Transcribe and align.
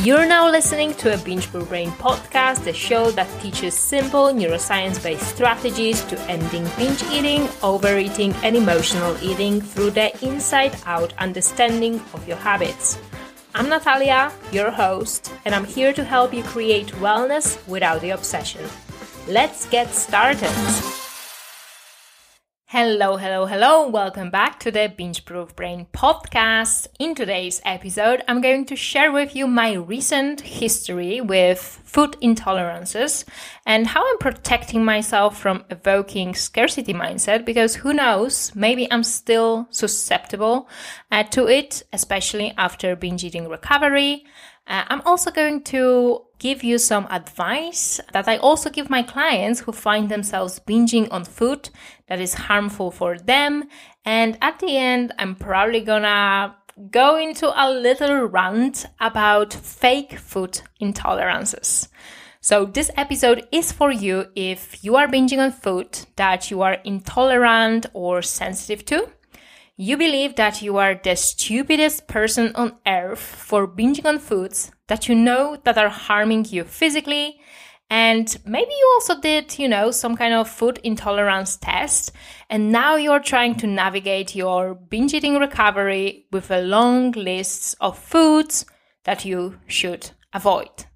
You're 0.00 0.26
now 0.26 0.50
listening 0.50 0.92
to 0.96 1.14
a 1.14 1.16
Binge 1.16 1.50
Proof 1.50 1.70
Brain 1.70 1.90
podcast, 1.92 2.64
the 2.64 2.72
show 2.74 3.10
that 3.12 3.26
teaches 3.40 3.72
simple 3.72 4.26
neuroscience 4.26 5.02
based 5.02 5.26
strategies 5.34 6.04
to 6.04 6.20
ending 6.30 6.68
binge 6.76 7.02
eating, 7.04 7.48
overeating, 7.62 8.34
and 8.44 8.54
emotional 8.54 9.16
eating 9.22 9.58
through 9.62 9.92
the 9.92 10.12
inside 10.22 10.76
out 10.84 11.14
understanding 11.16 11.94
of 12.12 12.28
your 12.28 12.36
habits. 12.36 12.98
I'm 13.54 13.70
Natalia, 13.70 14.30
your 14.52 14.70
host, 14.70 15.32
and 15.46 15.54
I'm 15.54 15.64
here 15.64 15.94
to 15.94 16.04
help 16.04 16.34
you 16.34 16.42
create 16.42 16.88
wellness 17.00 17.56
without 17.66 18.02
the 18.02 18.10
obsession. 18.10 18.68
Let's 19.26 19.64
get 19.64 19.88
started. 19.94 20.52
Hello, 22.78 23.16
hello, 23.16 23.46
hello. 23.46 23.88
Welcome 23.88 24.28
back 24.28 24.60
to 24.60 24.70
the 24.70 24.92
Binge 24.94 25.24
Proof 25.24 25.56
Brain 25.56 25.86
podcast. 25.94 26.88
In 26.98 27.14
today's 27.14 27.62
episode, 27.64 28.22
I'm 28.28 28.42
going 28.42 28.66
to 28.66 28.76
share 28.76 29.10
with 29.10 29.34
you 29.34 29.46
my 29.46 29.72
recent 29.72 30.42
history 30.42 31.22
with 31.22 31.58
food 31.84 32.18
intolerances 32.20 33.24
and 33.64 33.86
how 33.86 34.06
I'm 34.06 34.18
protecting 34.18 34.84
myself 34.84 35.38
from 35.38 35.64
evoking 35.70 36.34
scarcity 36.34 36.92
mindset 36.92 37.46
because 37.46 37.76
who 37.76 37.94
knows, 37.94 38.54
maybe 38.54 38.92
I'm 38.92 39.04
still 39.04 39.68
susceptible 39.70 40.68
uh, 41.10 41.22
to 41.30 41.48
it, 41.48 41.82
especially 41.94 42.52
after 42.58 42.94
binge 42.94 43.24
eating 43.24 43.48
recovery. 43.48 44.26
Uh, 44.66 44.84
I'm 44.88 45.02
also 45.02 45.30
going 45.30 45.62
to 45.64 46.22
give 46.38 46.62
you 46.64 46.78
some 46.78 47.06
advice 47.10 48.00
that 48.12 48.28
I 48.28 48.36
also 48.36 48.68
give 48.68 48.90
my 48.90 49.02
clients 49.02 49.60
who 49.60 49.72
find 49.72 50.08
themselves 50.08 50.60
binging 50.60 51.08
on 51.10 51.24
food 51.24 51.70
that 52.08 52.20
is 52.20 52.34
harmful 52.34 52.90
for 52.90 53.18
them. 53.18 53.64
And 54.04 54.36
at 54.42 54.58
the 54.58 54.76
end, 54.76 55.12
I'm 55.18 55.34
probably 55.34 55.80
gonna 55.80 56.56
go 56.90 57.16
into 57.16 57.48
a 57.48 57.70
little 57.70 58.24
rant 58.26 58.86
about 59.00 59.54
fake 59.54 60.18
food 60.18 60.60
intolerances. 60.80 61.88
So 62.40 62.64
this 62.64 62.90
episode 62.96 63.48
is 63.50 63.72
for 63.72 63.90
you 63.90 64.26
if 64.36 64.84
you 64.84 64.94
are 64.96 65.08
binging 65.08 65.38
on 65.38 65.52
food 65.52 65.98
that 66.16 66.50
you 66.50 66.62
are 66.62 66.74
intolerant 66.84 67.86
or 67.92 68.22
sensitive 68.22 68.84
to. 68.86 69.08
You 69.78 69.98
believe 69.98 70.36
that 70.36 70.62
you 70.62 70.78
are 70.78 70.94
the 70.94 71.14
stupidest 71.16 72.06
person 72.06 72.52
on 72.54 72.76
earth 72.86 73.20
for 73.20 73.68
binging 73.68 74.06
on 74.06 74.18
foods 74.18 74.70
that 74.86 75.06
you 75.06 75.14
know 75.14 75.58
that 75.64 75.76
are 75.76 75.90
harming 75.90 76.46
you 76.48 76.64
physically. 76.64 77.38
And 77.90 78.34
maybe 78.46 78.70
you 78.70 78.92
also 78.94 79.20
did, 79.20 79.58
you 79.58 79.68
know, 79.68 79.90
some 79.90 80.16
kind 80.16 80.32
of 80.32 80.48
food 80.48 80.80
intolerance 80.82 81.58
test. 81.58 82.12
And 82.48 82.72
now 82.72 82.96
you're 82.96 83.20
trying 83.20 83.56
to 83.56 83.66
navigate 83.66 84.34
your 84.34 84.74
binge 84.74 85.12
eating 85.12 85.36
recovery 85.36 86.24
with 86.32 86.50
a 86.50 86.62
long 86.62 87.10
list 87.10 87.76
of 87.78 87.98
foods 87.98 88.64
that 89.04 89.26
you 89.26 89.60
should 89.66 90.10
avoid. 90.32 90.86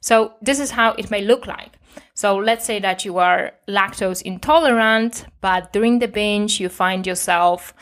So 0.00 0.34
this 0.40 0.60
is 0.60 0.70
how 0.70 0.92
it 0.92 1.10
may 1.10 1.22
look 1.22 1.48
like. 1.48 1.80
So 2.14 2.36
let's 2.36 2.64
say 2.64 2.78
that 2.80 3.04
you 3.04 3.18
are 3.18 3.52
lactose 3.68 4.22
intolerant, 4.22 5.26
but 5.40 5.72
during 5.72 5.98
the 5.98 6.08
binge 6.08 6.60
you 6.60 6.68
find 6.68 7.06
yourself 7.06 7.74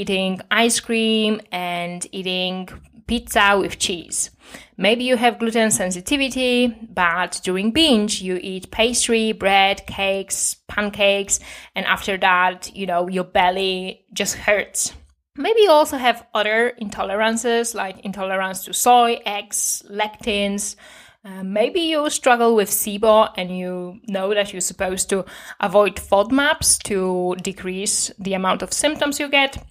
eating 0.00 0.40
ice 0.50 0.80
cream 0.80 1.40
and 1.50 2.06
eating 2.12 2.68
pizza 3.06 3.56
with 3.58 3.78
cheese. 3.78 4.30
Maybe 4.76 5.04
you 5.04 5.16
have 5.16 5.38
gluten 5.38 5.70
sensitivity, 5.70 6.68
but 6.68 7.40
during 7.42 7.70
binge 7.70 8.20
you 8.20 8.38
eat 8.42 8.70
pastry, 8.70 9.32
bread, 9.32 9.86
cakes, 9.86 10.56
pancakes, 10.68 11.40
and 11.74 11.86
after 11.86 12.16
that, 12.18 12.74
you 12.74 12.86
know, 12.86 13.08
your 13.08 13.24
belly 13.24 14.04
just 14.12 14.34
hurts. 14.34 14.92
Maybe 15.36 15.62
you 15.62 15.70
also 15.70 15.96
have 15.98 16.26
other 16.34 16.72
intolerances 16.80 17.74
like 17.74 18.00
intolerance 18.00 18.64
to 18.64 18.72
soy, 18.72 19.20
eggs, 19.26 19.82
lectins. 19.90 20.76
Uh, 21.24 21.42
maybe 21.42 21.80
you 21.80 22.08
struggle 22.08 22.54
with 22.54 22.70
SIBO 22.70 23.32
and 23.36 23.56
you 23.56 24.00
know 24.06 24.32
that 24.32 24.52
you're 24.52 24.60
supposed 24.60 25.10
to 25.10 25.24
avoid 25.60 25.96
FODMAPs 25.96 26.82
to 26.84 27.34
decrease 27.42 28.10
the 28.18 28.34
amount 28.34 28.62
of 28.62 28.72
symptoms 28.72 29.18
you 29.20 29.28
get. 29.28 29.62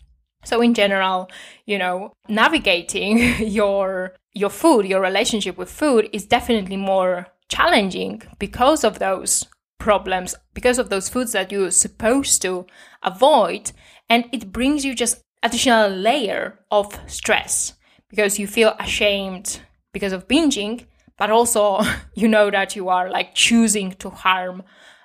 So 0.45 0.61
in 0.61 0.73
general, 0.73 1.29
you 1.65 1.77
know, 1.77 2.13
navigating 2.29 3.17
your 3.39 4.15
your 4.33 4.49
food, 4.49 4.85
your 4.85 5.01
relationship 5.01 5.57
with 5.57 5.71
food 5.71 6.09
is 6.13 6.25
definitely 6.25 6.77
more 6.77 7.27
challenging 7.49 8.21
because 8.37 8.83
of 8.83 8.99
those 8.99 9.45
problems, 9.79 10.35
because 10.53 10.77
of 10.77 10.89
those 10.89 11.09
foods 11.09 11.31
that 11.33 11.51
you're 11.51 11.71
supposed 11.71 12.41
to 12.41 12.65
avoid, 13.03 13.71
and 14.09 14.25
it 14.31 14.51
brings 14.51 14.85
you 14.85 14.93
just 14.95 15.21
additional 15.43 15.89
layer 15.89 16.59
of 16.71 16.99
stress 17.07 17.73
because 18.09 18.39
you 18.39 18.47
feel 18.47 18.75
ashamed 18.79 19.61
because 19.93 20.11
of 20.11 20.27
binging, 20.27 20.85
but 21.17 21.29
also 21.29 21.81
you 22.15 22.27
know 22.27 22.51
that 22.51 22.75
you 22.75 22.89
are 22.89 23.09
like 23.09 23.33
choosing 23.35 23.91
to 23.93 24.09
harm 24.09 24.63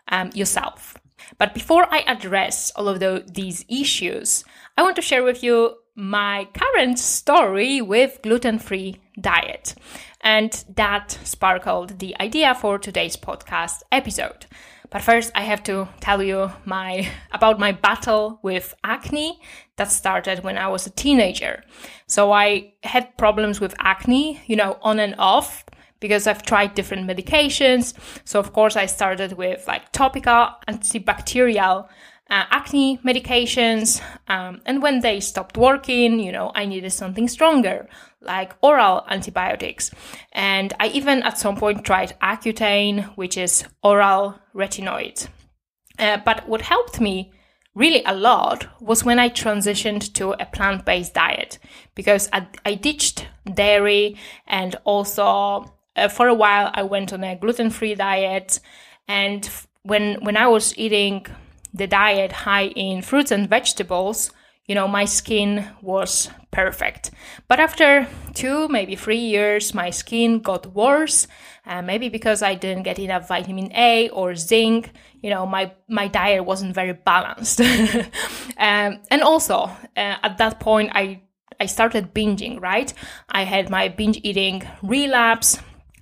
um, 0.08 0.30
yourself. 0.34 0.96
But 1.38 1.54
before 1.54 1.86
I 1.90 2.00
address 2.06 2.70
all 2.74 2.88
of 2.88 3.00
the, 3.00 3.24
these 3.30 3.64
issues, 3.68 4.44
I 4.76 4.82
want 4.82 4.96
to 4.96 5.02
share 5.02 5.22
with 5.22 5.42
you 5.42 5.76
my 5.94 6.48
current 6.54 6.98
story 6.98 7.82
with 7.82 8.20
gluten 8.22 8.58
free 8.58 9.00
diet. 9.20 9.74
And 10.22 10.64
that 10.76 11.18
sparkled 11.24 11.98
the 11.98 12.18
idea 12.20 12.54
for 12.54 12.78
today's 12.78 13.16
podcast 13.16 13.82
episode. 13.92 14.46
But 14.90 15.02
first 15.02 15.30
I 15.34 15.42
have 15.42 15.62
to 15.64 15.88
tell 16.00 16.22
you 16.22 16.50
my 16.64 17.08
about 17.32 17.58
my 17.58 17.72
battle 17.72 18.40
with 18.42 18.74
acne 18.82 19.40
that 19.76 19.90
started 19.90 20.42
when 20.42 20.58
I 20.58 20.68
was 20.68 20.86
a 20.86 20.90
teenager. 20.90 21.62
So 22.06 22.32
I 22.32 22.74
had 22.82 23.16
problems 23.16 23.60
with 23.60 23.74
acne, 23.78 24.42
you 24.46 24.56
know, 24.56 24.78
on 24.82 24.98
and 24.98 25.14
off 25.18 25.64
because 26.00 26.26
I've 26.26 26.42
tried 26.42 26.74
different 26.74 27.08
medications. 27.08 27.94
So 28.24 28.40
of 28.40 28.52
course 28.52 28.74
I 28.76 28.86
started 28.86 29.34
with 29.34 29.66
like 29.68 29.92
topical 29.92 30.48
antibacterial 30.68 31.88
uh, 32.30 32.44
acne 32.50 32.98
medications. 32.98 34.00
Um, 34.28 34.60
and 34.64 34.82
when 34.82 35.00
they 35.00 35.20
stopped 35.20 35.56
working, 35.56 36.20
you 36.20 36.30
know, 36.30 36.52
I 36.54 36.64
needed 36.64 36.92
something 36.92 37.28
stronger, 37.28 37.88
like 38.20 38.54
oral 38.62 39.04
antibiotics. 39.08 39.90
And 40.32 40.72
I 40.78 40.88
even 40.88 41.22
at 41.24 41.38
some 41.38 41.56
point 41.56 41.84
tried 41.84 42.16
Accutane, 42.22 43.04
which 43.16 43.36
is 43.36 43.64
oral 43.82 44.38
retinoid. 44.54 45.28
Uh, 45.98 46.18
but 46.24 46.48
what 46.48 46.62
helped 46.62 47.00
me 47.00 47.32
really 47.74 48.02
a 48.04 48.14
lot 48.14 48.66
was 48.80 49.04
when 49.04 49.18
I 49.18 49.28
transitioned 49.28 50.12
to 50.14 50.32
a 50.32 50.46
plant 50.46 50.84
based 50.84 51.14
diet 51.14 51.58
because 51.94 52.28
I, 52.32 52.46
I 52.64 52.74
ditched 52.74 53.26
dairy 53.52 54.16
and 54.46 54.76
also 54.84 55.72
uh, 55.96 56.08
for 56.08 56.28
a 56.28 56.34
while 56.34 56.70
I 56.74 56.82
went 56.84 57.12
on 57.12 57.24
a 57.24 57.36
gluten 57.36 57.70
free 57.70 57.94
diet. 57.94 58.60
And 59.08 59.48
when, 59.82 60.24
when 60.24 60.36
I 60.36 60.46
was 60.46 60.76
eating 60.78 61.26
the 61.72 61.86
diet 61.86 62.32
high 62.32 62.66
in 62.68 63.02
fruits 63.02 63.30
and 63.30 63.48
vegetables, 63.48 64.30
you 64.66 64.74
know, 64.74 64.86
my 64.86 65.04
skin 65.04 65.66
was 65.82 66.30
perfect. 66.52 67.10
But 67.48 67.58
after 67.58 68.06
two, 68.34 68.68
maybe 68.68 68.94
three 68.94 69.18
years, 69.18 69.74
my 69.74 69.90
skin 69.90 70.38
got 70.38 70.66
worse. 70.74 71.26
Uh, 71.66 71.82
maybe 71.82 72.08
because 72.08 72.40
I 72.42 72.54
didn't 72.54 72.84
get 72.84 72.98
enough 72.98 73.26
vitamin 73.26 73.72
A 73.74 74.08
or 74.10 74.36
zinc. 74.36 74.92
You 75.22 75.30
know, 75.30 75.44
my, 75.44 75.72
my 75.88 76.06
diet 76.06 76.44
wasn't 76.44 76.74
very 76.74 76.92
balanced. 76.92 77.60
um, 78.56 79.00
and 79.10 79.22
also, 79.22 79.54
uh, 79.96 80.16
at 80.22 80.38
that 80.38 80.60
point, 80.60 80.90
I, 80.94 81.22
I 81.58 81.66
started 81.66 82.14
binging, 82.14 82.60
right? 82.60 82.92
I 83.28 83.42
had 83.42 83.70
my 83.70 83.88
binge 83.88 84.20
eating 84.22 84.62
relapse. 84.82 85.58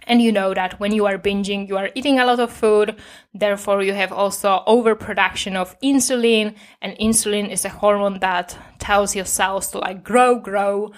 And 0.09 0.23
you 0.23 0.33
know 0.33 0.55
that 0.55 0.81
when 0.81 0.93
you 0.93 1.07
are 1.07 1.19
binging, 1.19 1.69
you 1.69 1.77
are 1.77 1.91
eating 1.95 2.19
a 2.19 2.25
lot 2.25 2.41
of 2.41 2.51
food. 2.51 2.97
Therefore, 3.35 3.83
you 3.83 3.93
have 3.93 4.11
also 4.11 4.63
overproduction 4.67 5.55
of 5.55 5.79
insulin. 5.81 6.57
And 6.81 6.97
insulin 6.99 7.51
is 7.51 7.67
a 7.67 7.69
hormone 7.69 8.19
that 8.21 8.57
tells 8.79 9.15
your 9.15 9.27
cells 9.27 9.71
to 9.73 9.79
like 9.79 10.03
grow, 10.03 10.41
grow. 10.41 10.93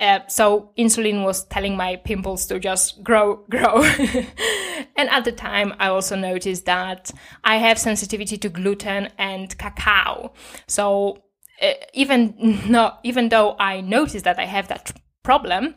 Uh, 0.00 0.20
so 0.28 0.72
insulin 0.76 1.24
was 1.24 1.44
telling 1.46 1.76
my 1.76 1.96
pimples 1.96 2.46
to 2.46 2.58
just 2.58 3.02
grow, 3.02 3.36
grow. 3.50 3.82
and 4.96 5.08
at 5.08 5.24
the 5.24 5.32
time, 5.32 5.72
I 5.78 5.88
also 5.88 6.16
noticed 6.16 6.66
that 6.66 7.12
I 7.44 7.56
have 7.56 7.78
sensitivity 7.78 8.38
to 8.38 8.48
gluten 8.48 9.08
and 9.18 9.56
cacao. 9.56 10.32
So 10.66 11.22
uh, 11.62 11.72
even 11.94 12.60
not, 12.68 13.00
even 13.04 13.28
though 13.28 13.56
I 13.58 13.80
noticed 13.80 14.24
that 14.24 14.38
I 14.38 14.46
have 14.46 14.68
that 14.68 14.92
problem, 15.22 15.74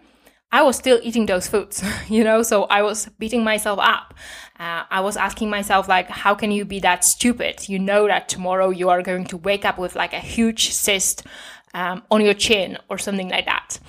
I 0.51 0.63
was 0.63 0.75
still 0.75 0.99
eating 1.01 1.27
those 1.27 1.47
foods, 1.47 1.83
you 2.09 2.23
know, 2.23 2.43
so 2.43 2.63
I 2.65 2.81
was 2.81 3.07
beating 3.19 3.43
myself 3.43 3.79
up. 3.79 4.13
Uh, 4.59 4.83
I 4.91 4.99
was 4.99 5.17
asking 5.17 5.49
myself, 5.49 5.87
like, 5.87 6.09
how 6.09 6.35
can 6.35 6.51
you 6.51 6.65
be 6.65 6.79
that 6.81 7.03
stupid? 7.03 7.69
You 7.69 7.79
know 7.79 8.07
that 8.07 8.29
tomorrow 8.29 8.69
you 8.69 8.89
are 8.89 9.01
going 9.01 9.25
to 9.27 9.37
wake 9.37 9.65
up 9.65 9.79
with 9.79 9.95
like 9.95 10.13
a 10.13 10.19
huge 10.19 10.71
cyst 10.71 11.25
um, 11.73 12.03
on 12.11 12.21
your 12.21 12.33
chin 12.33 12.77
or 12.89 12.97
something 12.97 13.29
like 13.29 13.45
that. 13.45 13.79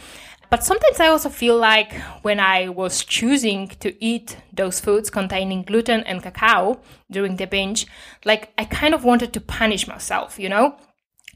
But 0.50 0.64
sometimes 0.64 1.00
I 1.00 1.06
also 1.06 1.30
feel 1.30 1.56
like 1.56 1.94
when 2.20 2.38
I 2.38 2.68
was 2.68 3.04
choosing 3.04 3.68
to 3.80 4.04
eat 4.04 4.36
those 4.52 4.80
foods 4.80 5.08
containing 5.08 5.62
gluten 5.62 6.00
and 6.00 6.22
cacao 6.22 6.80
during 7.10 7.36
the 7.36 7.46
binge, 7.46 7.86
like 8.24 8.52
I 8.58 8.66
kind 8.66 8.94
of 8.94 9.02
wanted 9.02 9.32
to 9.32 9.40
punish 9.40 9.88
myself, 9.88 10.38
you 10.38 10.50
know? 10.50 10.76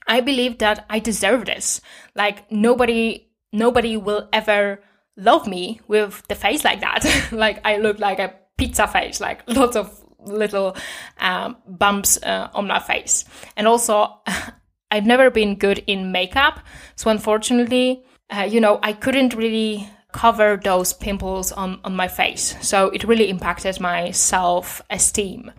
I 0.06 0.20
believe 0.20 0.58
that 0.58 0.84
I 0.90 0.98
deserve 0.98 1.46
this. 1.46 1.80
Like 2.14 2.50
nobody, 2.52 3.28
nobody 3.52 3.96
will 3.96 4.28
ever 4.34 4.80
love 5.16 5.46
me 5.46 5.80
with 5.88 6.22
the 6.28 6.34
face 6.34 6.64
like 6.64 6.80
that. 6.80 7.28
like 7.32 7.60
I 7.64 7.78
look 7.78 7.98
like 7.98 8.18
a 8.18 8.34
pizza 8.56 8.86
face, 8.86 9.20
like 9.20 9.42
lots 9.46 9.76
of 9.76 10.02
little 10.20 10.76
um, 11.18 11.56
bumps 11.66 12.22
uh, 12.22 12.48
on 12.54 12.66
my 12.66 12.80
face. 12.80 13.24
And 13.56 13.66
also, 13.66 14.20
I've 14.90 15.06
never 15.06 15.30
been 15.30 15.56
good 15.56 15.82
in 15.86 16.12
makeup. 16.12 16.60
So 16.96 17.10
unfortunately, 17.10 18.04
uh, 18.30 18.48
you 18.48 18.60
know, 18.60 18.78
I 18.82 18.92
couldn't 18.92 19.34
really 19.34 19.88
cover 20.12 20.58
those 20.62 20.92
pimples 20.92 21.52
on, 21.52 21.80
on 21.84 21.94
my 21.94 22.08
face. 22.08 22.56
So 22.60 22.88
it 22.90 23.04
really 23.04 23.28
impacted 23.28 23.80
my 23.80 24.10
self 24.12 24.80
esteem. 24.90 25.52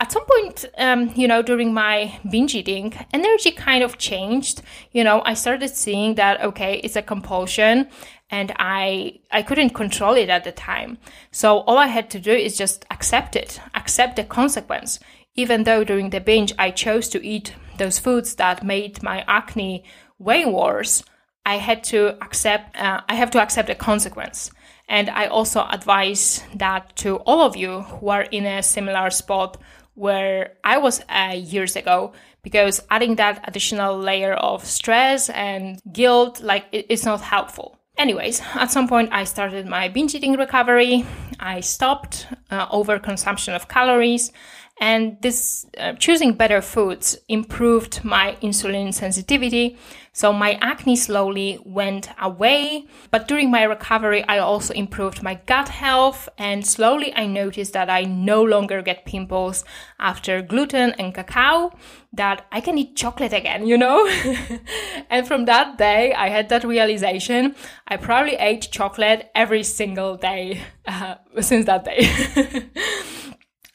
At 0.00 0.12
some 0.12 0.24
point, 0.24 0.64
um, 0.78 1.12
you 1.14 1.28
know, 1.28 1.42
during 1.42 1.74
my 1.74 2.18
binge 2.30 2.54
eating, 2.54 2.94
energy 3.12 3.50
kind 3.50 3.84
of 3.84 3.98
changed. 3.98 4.62
You 4.92 5.04
know, 5.04 5.20
I 5.26 5.34
started 5.34 5.68
seeing 5.68 6.14
that, 6.14 6.42
okay, 6.42 6.80
it's 6.82 6.96
a 6.96 7.02
compulsion 7.02 7.88
and 8.30 8.52
I, 8.58 9.20
I 9.30 9.42
couldn't 9.42 9.70
control 9.70 10.14
it 10.14 10.28
at 10.28 10.44
the 10.44 10.52
time. 10.52 10.98
So 11.32 11.58
all 11.60 11.78
I 11.78 11.88
had 11.88 12.10
to 12.10 12.20
do 12.20 12.32
is 12.32 12.56
just 12.56 12.84
accept 12.90 13.36
it, 13.36 13.60
accept 13.74 14.16
the 14.16 14.24
consequence. 14.24 15.00
Even 15.34 15.64
though 15.64 15.84
during 15.84 16.10
the 16.10 16.20
binge 16.20 16.52
I 16.58 16.70
chose 16.70 17.08
to 17.10 17.24
eat 17.24 17.54
those 17.78 17.98
foods 17.98 18.34
that 18.36 18.64
made 18.64 19.02
my 19.02 19.24
acne 19.26 19.84
way 20.18 20.44
worse, 20.44 21.02
I 21.44 21.56
had 21.56 21.82
to 21.84 22.22
accept, 22.22 22.76
uh, 22.76 23.00
I 23.08 23.14
have 23.14 23.30
to 23.32 23.40
accept 23.40 23.68
the 23.68 23.74
consequence. 23.74 24.50
And 24.88 25.08
I 25.08 25.26
also 25.26 25.66
advise 25.70 26.42
that 26.54 26.94
to 26.96 27.16
all 27.18 27.40
of 27.40 27.56
you 27.56 27.80
who 27.80 28.08
are 28.08 28.22
in 28.22 28.44
a 28.44 28.62
similar 28.62 29.10
spot 29.10 29.56
where 29.94 30.54
I 30.64 30.78
was 30.78 31.02
uh, 31.08 31.34
years 31.36 31.76
ago, 31.76 32.12
because 32.42 32.82
adding 32.90 33.16
that 33.16 33.44
additional 33.46 33.98
layer 33.98 34.34
of 34.34 34.64
stress 34.64 35.30
and 35.30 35.80
guilt, 35.92 36.40
like 36.40 36.66
it, 36.72 36.86
it's 36.88 37.04
not 37.04 37.20
helpful. 37.20 37.79
Anyways, 38.00 38.40
at 38.54 38.70
some 38.70 38.88
point 38.88 39.10
I 39.12 39.24
started 39.24 39.66
my 39.66 39.88
binge 39.88 40.14
eating 40.14 40.32
recovery. 40.32 41.04
I 41.38 41.60
stopped 41.60 42.28
uh, 42.50 42.66
overconsumption 42.68 43.54
of 43.54 43.68
calories 43.68 44.32
and 44.80 45.20
this 45.20 45.66
uh, 45.78 45.92
choosing 45.92 46.32
better 46.32 46.62
foods 46.62 47.18
improved 47.28 48.02
my 48.02 48.36
insulin 48.42 48.94
sensitivity. 48.94 49.76
So 50.12 50.32
my 50.32 50.58
acne 50.60 50.96
slowly 50.96 51.60
went 51.64 52.08
away. 52.20 52.86
But 53.10 53.28
during 53.28 53.50
my 53.50 53.62
recovery 53.64 54.24
i 54.24 54.38
also 54.38 54.72
improved 54.72 55.22
my 55.22 55.34
gut 55.44 55.68
health. 55.68 56.30
And 56.38 56.66
slowly 56.66 57.14
i 57.14 57.26
noticed 57.26 57.74
that 57.74 57.90
i 57.90 58.04
no 58.04 58.42
longer 58.42 58.80
get 58.80 59.04
pimples 59.04 59.64
after 59.98 60.40
gluten 60.40 60.92
and 60.92 61.14
cacao 61.14 61.72
that 62.14 62.46
i 62.50 62.60
can 62.60 62.78
eat 62.78 62.96
chocolate 62.96 63.34
again 63.34 63.66
you 63.66 63.76
know? 63.76 64.08
And 65.10 65.26
from 65.28 65.44
that 65.44 65.76
day 65.76 66.14
i 66.14 66.28
had 66.30 66.48
that 66.48 66.64
realization. 66.64 67.54
I 67.86 67.98
probably 67.98 68.36
ate 68.36 68.70
chocolate 68.72 69.30
every 69.34 69.62
single 69.62 70.16
day 70.16 70.62
uh, 70.86 71.16
since 71.40 71.66
that 71.66 71.84
day 71.84 72.08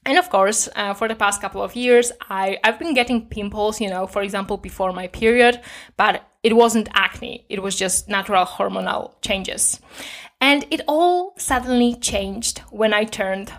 And 0.06 0.19
of 0.19 0.30
course, 0.30 0.69
uh, 0.75 0.94
for 0.94 1.07
the 1.07 1.16
past 1.16 1.42
couple 1.42 1.63
of 1.63 1.75
years, 1.75 2.12
I, 2.30 2.60
I've 2.63 2.78
been 2.78 2.94
getting 2.94 3.28
pimples, 3.28 3.81
you 3.81 3.90
know, 3.90 4.06
for 4.06 4.22
example, 4.22 4.57
before 4.57 4.94
my 4.94 5.07
period, 5.07 5.62
but 5.98 6.30
it 6.44 6.56
wasn't 6.56 6.90
acne. 6.94 7.46
It 7.50 7.63
was 7.63 7.75
just 7.75 8.07
natural 8.07 8.46
hormonal 8.46 9.19
changes. 9.22 9.80
And 10.40 10.66
it 10.69 10.81
all 10.88 11.34
suddenly 11.38 11.96
changed 11.96 12.60
when 12.69 12.94
I 12.94 13.06
turned 13.06 13.52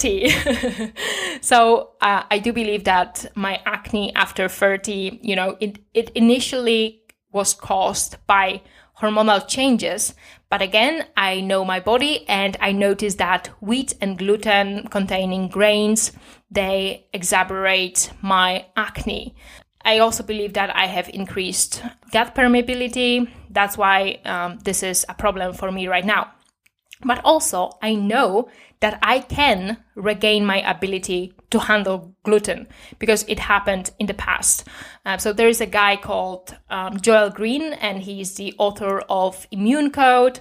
30. 0.00 0.92
so 1.40 1.92
uh, 2.02 2.24
I 2.30 2.38
do 2.40 2.52
believe 2.52 2.84
that 2.84 3.24
my 3.34 3.62
acne 3.64 4.14
after 4.14 4.48
30, 4.48 5.20
you 5.22 5.34
know, 5.34 5.56
it, 5.60 5.78
it 5.94 6.10
initially 6.10 7.00
was 7.32 7.54
caused 7.54 8.18
by 8.26 8.60
hormonal 9.00 9.46
changes. 9.46 10.14
But 10.48 10.62
again, 10.62 11.06
I 11.16 11.40
know 11.40 11.64
my 11.64 11.80
body 11.80 12.28
and 12.28 12.56
I 12.60 12.72
notice 12.72 13.16
that 13.16 13.48
wheat 13.60 13.94
and 14.00 14.18
gluten 14.18 14.88
containing 14.88 15.48
grains, 15.48 16.12
they 16.50 17.06
exacerbate 17.12 18.10
my 18.22 18.66
acne. 18.76 19.34
I 19.84 19.98
also 19.98 20.22
believe 20.24 20.54
that 20.54 20.74
I 20.74 20.86
have 20.86 21.08
increased 21.08 21.82
gut 22.10 22.34
permeability. 22.34 23.28
That's 23.50 23.78
why 23.78 24.18
um, 24.24 24.58
this 24.64 24.82
is 24.82 25.06
a 25.08 25.14
problem 25.14 25.52
for 25.52 25.70
me 25.70 25.86
right 25.86 26.04
now. 26.04 26.32
But 27.04 27.20
also, 27.24 27.70
I 27.82 27.94
know 27.94 28.48
that 28.80 28.98
I 29.02 29.20
can 29.20 29.78
regain 29.94 30.44
my 30.44 30.58
ability 30.68 31.34
to 31.50 31.58
handle 31.58 32.14
gluten 32.24 32.66
because 32.98 33.24
it 33.28 33.38
happened 33.38 33.90
in 33.98 34.06
the 34.06 34.14
past. 34.14 34.66
Uh, 35.04 35.16
so 35.18 35.32
there 35.32 35.48
is 35.48 35.60
a 35.60 35.66
guy 35.66 35.96
called 35.96 36.56
um, 36.70 37.00
Joel 37.00 37.30
Greene, 37.30 37.72
and 37.74 38.02
he's 38.02 38.34
the 38.34 38.54
author 38.58 39.00
of 39.08 39.46
Immune 39.50 39.90
Code. 39.90 40.40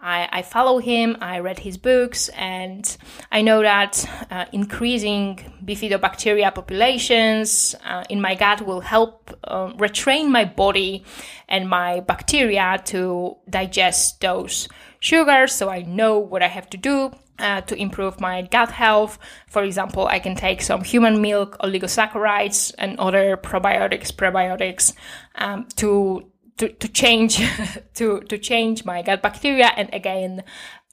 I, 0.00 0.28
I, 0.30 0.42
follow 0.42 0.78
him, 0.78 1.16
I 1.20 1.40
read 1.40 1.58
his 1.58 1.78
books, 1.78 2.28
and 2.28 2.96
I 3.32 3.42
know 3.42 3.62
that 3.62 4.08
uh, 4.30 4.44
increasing 4.52 5.40
bifidobacteria 5.64 6.54
populations 6.54 7.74
uh, 7.84 8.04
in 8.10 8.20
my 8.20 8.34
gut 8.34 8.66
will 8.66 8.80
help 8.80 9.36
uh, 9.44 9.72
retrain 9.72 10.28
my 10.28 10.44
body 10.44 11.04
and 11.48 11.68
my 11.68 12.00
bacteria 12.00 12.80
to 12.86 13.36
digest 13.48 14.20
those 14.20 14.68
sugars. 15.00 15.52
So 15.52 15.70
I 15.70 15.82
know 15.82 16.18
what 16.18 16.42
I 16.42 16.48
have 16.48 16.68
to 16.70 16.76
do 16.76 17.12
uh, 17.38 17.60
to 17.62 17.76
improve 17.76 18.20
my 18.20 18.42
gut 18.42 18.70
health. 18.70 19.18
For 19.48 19.62
example, 19.62 20.06
I 20.06 20.18
can 20.18 20.34
take 20.34 20.62
some 20.62 20.82
human 20.84 21.20
milk, 21.20 21.56
oligosaccharides, 21.58 22.74
and 22.78 22.98
other 22.98 23.36
probiotics, 23.36 24.12
prebiotics 24.12 24.92
um, 25.36 25.66
to, 25.76 26.30
to 26.58 26.68
to 26.68 26.88
change 26.88 27.42
to 27.94 28.20
to 28.20 28.38
change 28.38 28.84
my 28.84 29.02
gut 29.02 29.22
bacteria 29.22 29.72
and 29.76 29.92
again 29.92 30.42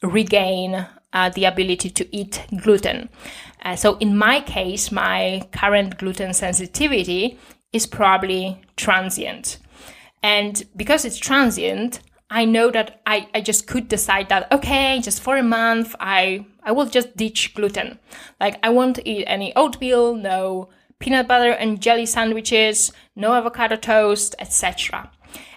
regain 0.01 0.86
uh, 1.13 1.30
the 1.30 1.45
ability 1.45 1.90
to 1.90 2.16
eat 2.16 2.45
gluten. 2.62 3.10
Uh, 3.63 3.75
so 3.75 3.95
in 3.98 4.18
my 4.18 4.42
case, 4.42 4.92
my 4.92 5.48
current 5.51 5.98
gluten 5.98 6.34
sensitivity 6.34 7.40
is 7.72 7.86
probably 7.86 8.62
transient. 8.75 9.57
And 10.22 10.63
because 10.75 11.06
it's 11.06 11.18
transient, 11.18 12.00
I 12.30 12.46
know 12.46 12.72
that 12.72 13.02
I, 13.06 13.28
I 13.34 13.42
just 13.42 13.68
could 13.68 13.88
decide 13.88 14.30
that, 14.30 14.52
okay, 14.52 15.00
just 15.02 15.22
for 15.22 15.38
a 15.38 15.44
month, 15.44 15.96
I, 16.00 16.46
I 16.64 16.72
will 16.72 16.88
just 16.88 17.16
ditch 17.16 17.54
gluten. 17.54 18.00
Like, 18.40 18.58
I 18.64 18.70
won't 18.70 19.00
eat 19.06 19.25
any 19.28 19.56
oatmeal, 19.56 20.16
no 20.16 20.70
peanut 21.00 21.28
butter 21.28 21.52
and 21.52 21.81
jelly 21.81 22.06
sandwiches, 22.06 22.94
no 23.16 23.34
avocado 23.34 23.75
toast, 23.75 24.36
etc. 24.40 25.12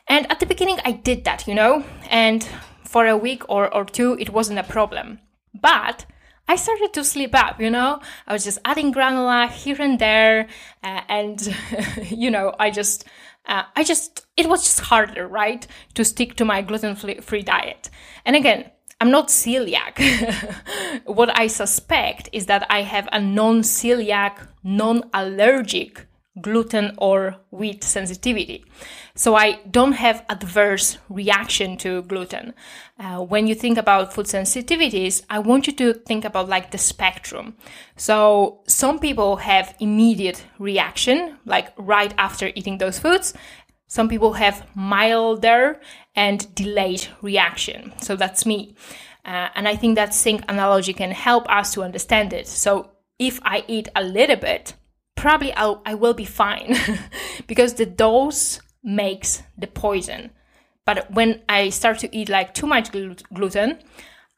And 0.09 0.31
at 0.31 0.41
the 0.41 0.47
beginning, 0.47 0.79
I 0.85 0.93
did 0.93 1.25
that, 1.25 1.47
you 1.47 1.55
know, 1.55 1.85
and 2.11 2.47
for 2.85 3.07
a 3.07 3.17
week 3.17 3.49
or, 3.49 3.73
or 3.73 3.85
two, 3.85 4.17
it 4.19 4.31
wasn't 4.31 4.59
a 4.59 4.65
problem. 4.65 5.21
But 5.55 6.05
I 6.49 6.57
started 6.57 6.93
to 6.95 7.05
slip 7.05 7.35
up, 7.35 7.61
you 7.61 7.71
know. 7.71 8.01
I 8.27 8.33
was 8.33 8.45
just 8.45 8.59
adding 8.65 8.93
granola 8.93 9.49
here 9.49 9.81
and 9.81 9.99
there, 9.99 10.49
uh, 10.83 11.01
and 11.09 11.57
you 12.11 12.31
know, 12.31 12.55
I 12.59 12.71
just 12.71 13.05
uh, 13.47 13.65
I 13.75 13.85
just, 13.85 14.27
it 14.37 14.49
was 14.49 14.63
just 14.63 14.81
harder, 14.81 15.27
right, 15.27 15.67
to 15.95 16.05
stick 16.05 16.37
to 16.37 16.45
my 16.45 16.63
gluten 16.63 16.97
free 16.97 17.43
diet. 17.43 17.91
And 18.25 18.37
again, 18.37 18.71
I'm 19.01 19.11
not 19.11 19.29
celiac. 19.29 19.99
what 21.05 21.39
I 21.39 21.49
suspect 21.49 22.31
is 22.33 22.47
that 22.47 22.67
I 22.71 22.83
have 22.83 23.09
a 23.13 23.21
non 23.21 23.61
celiac, 23.61 24.49
non 24.65 25.03
allergic 25.13 26.07
gluten 26.41 26.95
or 26.99 27.37
wheat 27.51 27.85
sensitivity. 27.85 28.65
So 29.17 29.35
I 29.35 29.61
don't 29.71 29.93
have 29.93 30.25
adverse 30.29 30.99
reaction 31.09 31.79
to 31.79 32.03
gluten. 32.03 32.53
Uh, 33.01 33.21
when 33.25 33.47
you 33.47 33.55
think 33.55 33.79
about 33.79 34.13
food 34.13 34.27
sensitivities, 34.27 35.25
I 35.31 35.39
want 35.39 35.67
you 35.67 35.73
to 35.73 35.95
think 35.95 36.27
about 36.27 36.51
like 36.51 36.71
the 36.71 36.79
spectrum. 36.79 37.57
So 37.97 38.61
some 38.69 38.99
people 38.99 39.37
have 39.37 39.75
immediate 39.81 40.45
reaction, 40.59 41.39
like 41.47 41.73
right 41.79 42.13
after 42.19 42.53
eating 42.55 42.77
those 42.77 42.99
foods. 42.99 43.33
Some 43.87 44.09
people 44.09 44.35
have 44.35 44.67
milder 44.75 45.81
and 46.15 46.55
delayed 46.55 47.09
reaction. 47.23 47.95
So 48.03 48.17
that's 48.17 48.45
me. 48.45 48.77
Uh, 49.25 49.49
and 49.55 49.67
I 49.67 49.77
think 49.77 49.95
that 49.95 50.13
sink 50.13 50.45
analogy 50.47 50.93
can 50.93 51.11
help 51.11 51.49
us 51.49 51.73
to 51.73 51.83
understand 51.83 52.35
it. 52.35 52.47
So 52.47 52.91
if 53.19 53.41
I 53.43 53.65
eat 53.67 53.89
a 53.97 54.05
little 54.05 54.37
bit, 54.37 54.75
probably 55.15 55.55
I'll, 55.55 55.81
I 55.87 55.95
will 55.95 56.15
be 56.15 56.27
fine 56.27 56.77
because 57.47 57.75
the 57.75 57.87
dose 57.87 58.61
makes 58.87 59.43
the 59.59 59.67
poison. 59.67 60.31
But 60.87 61.11
when 61.11 61.43
I 61.49 61.69
start 61.71 61.99
to 61.99 62.17
eat 62.17 62.29
like 62.29 62.55
too 62.55 62.67
much 62.67 62.91
gluten, 63.35 63.79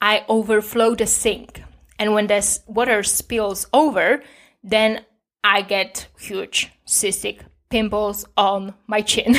I 0.01 0.25
overflow 0.29 0.95
the 0.95 1.07
sink. 1.07 1.63
And 1.99 2.15
when 2.15 2.27
this 2.27 2.61
water 2.67 3.03
spills 3.03 3.67
over, 3.73 4.23
then 4.65 5.05
I 5.45 5.63
get 5.63 6.09
huge 6.19 6.73
cystic 6.87 7.41
pimples 7.69 8.25
on 8.37 8.75
my 8.87 9.03
chin. 9.03 9.37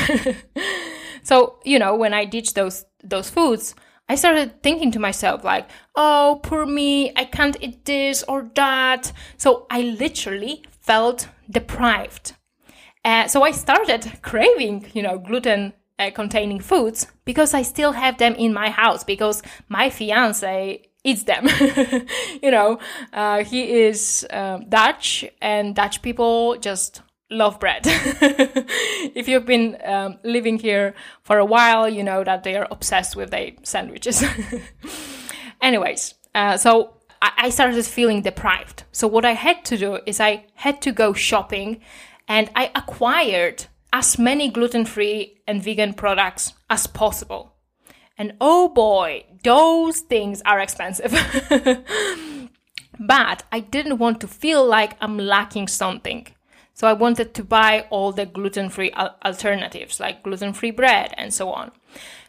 so, 1.22 1.58
you 1.64 1.78
know, 1.78 1.96
when 1.96 2.14
I 2.14 2.24
ditched 2.24 2.54
those 2.54 2.84
those 3.02 3.30
foods, 3.30 3.74
I 4.08 4.14
started 4.14 4.62
thinking 4.62 4.90
to 4.92 4.98
myself 4.98 5.42
like, 5.42 5.68
"Oh, 5.96 6.40
poor 6.42 6.66
me, 6.66 7.12
I 7.16 7.24
can't 7.24 7.56
eat 7.60 7.84
this 7.84 8.22
or 8.24 8.50
that." 8.54 9.12
So, 9.36 9.66
I 9.70 9.82
literally 9.82 10.64
felt 10.80 11.28
deprived. 11.50 12.34
Uh, 13.04 13.26
so 13.26 13.42
I 13.42 13.50
started 13.52 14.20
craving, 14.22 14.86
you 14.92 15.02
know, 15.02 15.18
gluten 15.18 15.72
uh, 15.98 16.10
containing 16.10 16.60
foods 16.60 17.06
because 17.24 17.54
I 17.54 17.62
still 17.62 17.92
have 17.92 18.18
them 18.18 18.34
in 18.34 18.52
my 18.52 18.70
house 18.70 19.04
because 19.04 19.42
my 19.68 19.90
fiance 19.90 20.82
eats 21.04 21.24
them. 21.24 21.48
you 22.42 22.50
know, 22.50 22.78
uh, 23.12 23.44
he 23.44 23.70
is 23.72 24.26
uh, 24.30 24.58
Dutch 24.68 25.24
and 25.40 25.74
Dutch 25.74 26.02
people 26.02 26.56
just 26.56 27.02
love 27.30 27.60
bread. 27.60 27.82
if 27.86 29.28
you've 29.28 29.46
been 29.46 29.78
um, 29.84 30.18
living 30.24 30.58
here 30.58 30.94
for 31.22 31.38
a 31.38 31.44
while, 31.44 31.88
you 31.88 32.02
know 32.02 32.24
that 32.24 32.42
they 32.42 32.56
are 32.56 32.66
obsessed 32.70 33.16
with 33.16 33.30
their 33.30 33.52
sandwiches. 33.62 34.24
Anyways, 35.62 36.14
uh, 36.34 36.56
so 36.56 36.94
I-, 37.22 37.32
I 37.36 37.50
started 37.50 37.84
feeling 37.86 38.22
deprived. 38.22 38.84
So 38.92 39.06
what 39.06 39.24
I 39.24 39.32
had 39.32 39.64
to 39.66 39.76
do 39.76 40.00
is 40.06 40.20
I 40.20 40.46
had 40.54 40.82
to 40.82 40.92
go 40.92 41.12
shopping 41.12 41.80
and 42.30 42.48
I 42.54 42.70
acquired 42.76 43.66
as 43.92 44.16
many 44.16 44.50
gluten 44.50 44.84
free 44.84 45.42
and 45.48 45.60
vegan 45.60 45.94
products 45.94 46.52
as 46.70 46.86
possible. 46.86 47.56
And 48.16 48.34
oh 48.40 48.68
boy, 48.68 49.24
those 49.42 49.98
things 49.98 50.40
are 50.46 50.60
expensive. 50.60 51.10
but 53.00 53.42
I 53.50 53.58
didn't 53.58 53.98
want 53.98 54.20
to 54.20 54.28
feel 54.28 54.64
like 54.64 54.96
I'm 55.00 55.18
lacking 55.18 55.66
something. 55.66 56.28
So 56.72 56.86
I 56.86 56.92
wanted 56.92 57.34
to 57.34 57.42
buy 57.42 57.86
all 57.90 58.12
the 58.12 58.26
gluten 58.26 58.70
free 58.70 58.92
al- 58.92 59.16
alternatives 59.24 59.98
like 59.98 60.22
gluten 60.22 60.52
free 60.52 60.70
bread 60.70 61.12
and 61.16 61.34
so 61.34 61.50
on. 61.50 61.72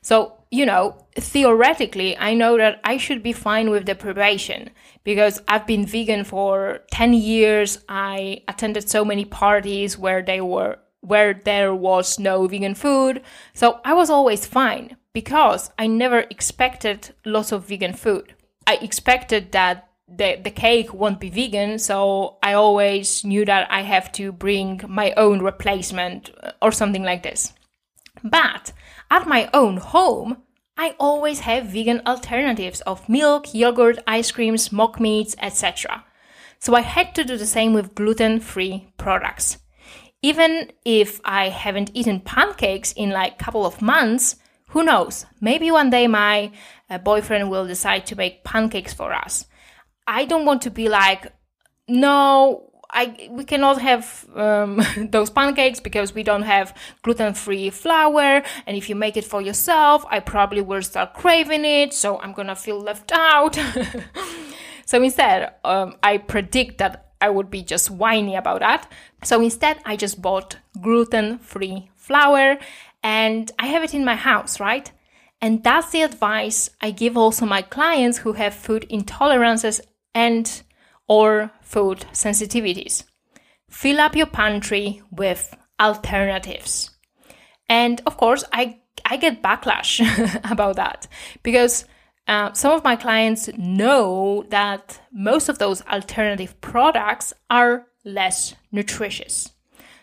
So, 0.01 0.40
you 0.51 0.65
know, 0.65 0.98
theoretically, 1.15 2.17
I 2.17 2.34
know 2.34 2.58
that 2.58 2.81
I 2.84 2.98
should 2.98 3.24
be 3.24 3.31
fine 3.31 3.70
with 3.70 3.86
deprivation 3.86 4.70
because 5.05 5.41
I've 5.48 5.65
been 5.65 5.86
vegan 5.86 6.25
for 6.25 6.81
10 6.91 7.13
years. 7.13 7.79
I 7.88 8.43
attended 8.50 8.89
so 8.89 9.05
many 9.05 9.24
parties 9.24 9.98
where 9.98 10.22
they 10.22 10.41
were 10.41 10.77
where 11.00 11.34
there 11.34 11.74
was 11.74 12.20
no 12.20 12.46
vegan 12.46 12.75
food. 12.75 13.24
So 13.55 13.79
I 13.84 13.93
was 13.93 14.12
always 14.12 14.46
fine 14.46 14.98
because 15.13 15.72
I 15.79 15.88
never 15.88 16.20
expected 16.29 17.15
lots 17.25 17.51
of 17.51 17.67
vegan 17.67 17.93
food. 17.93 18.36
I 18.67 18.75
expected 18.75 19.51
that 19.53 19.89
the, 20.08 20.39
the 20.43 20.51
cake 20.51 20.93
won't 20.93 21.20
be 21.20 21.29
vegan, 21.29 21.79
so 21.79 22.38
I 22.43 22.53
always 22.53 23.24
knew 23.24 23.46
that 23.46 23.72
I 23.72 23.81
have 23.81 24.12
to 24.13 24.31
bring 24.31 24.81
my 24.88 25.13
own 25.13 25.41
replacement 25.41 26.29
uh, 26.43 26.51
or 26.62 26.72
something 26.72 27.03
like 27.03 27.24
this. 27.24 27.53
But 28.23 28.71
at 29.09 29.27
my 29.27 29.49
own 29.53 29.77
home, 29.77 30.37
I 30.77 30.95
always 30.99 31.41
have 31.41 31.67
vegan 31.67 32.01
alternatives 32.05 32.81
of 32.81 33.07
milk, 33.07 33.53
yogurt, 33.53 33.99
ice 34.07 34.31
creams, 34.31 34.71
mock 34.71 34.99
meats, 34.99 35.35
etc. 35.39 36.05
So 36.59 36.75
I 36.75 36.81
had 36.81 37.13
to 37.15 37.23
do 37.23 37.37
the 37.37 37.45
same 37.45 37.73
with 37.73 37.95
gluten 37.95 38.39
free 38.39 38.93
products. 38.97 39.57
Even 40.21 40.71
if 40.85 41.19
I 41.25 41.49
haven't 41.49 41.91
eaten 41.93 42.19
pancakes 42.19 42.91
in 42.93 43.09
like 43.09 43.33
a 43.33 43.43
couple 43.43 43.65
of 43.65 43.81
months, 43.81 44.35
who 44.69 44.83
knows? 44.83 45.25
Maybe 45.41 45.69
one 45.71 45.89
day 45.89 46.07
my 46.07 46.51
uh, 46.89 46.97
boyfriend 46.99 47.49
will 47.49 47.67
decide 47.67 48.05
to 48.07 48.15
make 48.15 48.43
pancakes 48.43 48.93
for 48.93 49.13
us. 49.13 49.45
I 50.07 50.25
don't 50.25 50.45
want 50.45 50.61
to 50.63 50.71
be 50.71 50.87
like, 50.87 51.31
no, 51.87 52.70
I 52.91 53.29
we 53.31 53.43
cannot 53.43 53.81
have 53.81 54.25
um, 54.36 54.81
those 55.12 55.29
pancakes 55.29 55.79
because 55.79 56.13
we 56.13 56.24
don't 56.24 56.43
have 56.43 56.75
gluten-free 57.03 57.69
flour, 57.71 58.43
and 58.65 58.77
if 58.77 58.89
you 58.89 58.95
make 58.95 59.17
it 59.17 59.25
for 59.25 59.41
yourself, 59.41 60.05
I 60.10 60.19
probably 60.19 60.62
will 60.62 60.81
start 60.81 61.13
craving 61.13 61.65
it, 61.65 61.93
so 61.93 62.19
I'm 62.19 62.33
gonna 62.33 62.55
feel 62.55 62.79
left 62.79 63.12
out. 63.12 63.57
so 64.86 65.01
instead, 65.01 65.53
um, 65.63 65.95
I 66.03 66.17
predict 66.17 66.77
that 66.79 67.12
I 67.21 67.29
would 67.29 67.50
be 67.50 67.63
just 67.63 67.91
whiny 67.91 68.36
about 68.36 68.60
that. 68.60 68.91
So 69.24 69.41
instead, 69.41 69.79
I 69.86 69.95
just 69.95 70.21
bought 70.21 70.57
gluten-free 70.81 71.91
flour, 71.95 72.57
and 73.03 73.51
I 73.57 73.67
have 73.67 73.83
it 73.83 73.93
in 73.93 74.03
my 74.03 74.15
house, 74.15 74.60
right? 74.60 74.91
And 75.41 75.63
that's 75.63 75.91
the 75.91 76.03
advice 76.03 76.69
I 76.81 76.91
give 76.91 77.17
also 77.17 77.45
my 77.45 77.63
clients 77.63 78.19
who 78.19 78.33
have 78.33 78.53
food 78.53 78.86
intolerances 78.91 79.81
and 80.13 80.62
or 81.08 81.51
food 81.62 82.05
sensitivities. 82.13 83.03
Fill 83.70 84.00
up 84.00 84.15
your 84.15 84.27
pantry 84.27 85.01
with 85.12 85.55
alternatives. 85.79 86.91
And 87.70 88.01
of 88.05 88.17
course, 88.17 88.43
I, 88.51 88.79
I 89.05 89.17
get 89.17 89.41
backlash 89.41 90.00
about 90.51 90.75
that 90.75 91.08
because 91.41 91.86
uh, 92.27 92.53
some 92.53 92.74
of 92.74 92.84
my 92.84 92.96
clients 92.96 93.50
know 93.58 94.46
that 94.50 95.01
most 95.12 95.50
of 95.50 95.58
those 95.58 95.81
alternative 95.84 96.60
products 96.62 97.34
are 97.50 97.88
less 98.05 98.55
nutritious. 98.72 99.51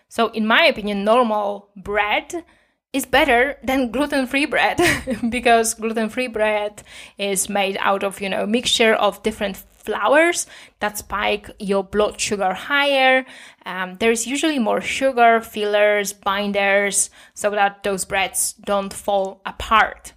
So, 0.09 0.29
in 0.29 0.47
my 0.47 0.65
opinion, 0.65 1.05
normal 1.05 1.71
bread 1.77 2.45
is 2.93 3.05
better 3.05 3.57
than 3.63 3.91
gluten-free 3.91 4.47
bread 4.47 4.81
because 5.29 5.75
gluten-free 5.75 6.29
bread 6.29 6.83
is 7.19 7.49
made 7.49 7.77
out 7.81 8.03
of 8.03 8.21
you 8.21 8.29
know 8.29 8.47
mixture 8.47 8.95
of 8.95 9.23
different 9.23 9.57
flours 9.57 10.47
that 10.81 10.99
spike 10.99 11.51
your 11.59 11.83
blood 11.83 12.21
sugar 12.21 12.53
higher. 12.53 13.25
Um, 13.65 13.97
there's 14.01 14.27
usually 14.27 14.59
more 14.59 14.81
sugar, 14.81 15.41
fillers, 15.41 16.13
binders, 16.13 17.11
so 17.35 17.51
that 17.51 17.83
those 17.83 18.05
breads 18.05 18.53
don't 18.53 18.93
fall 18.93 19.41
apart. 19.47 20.13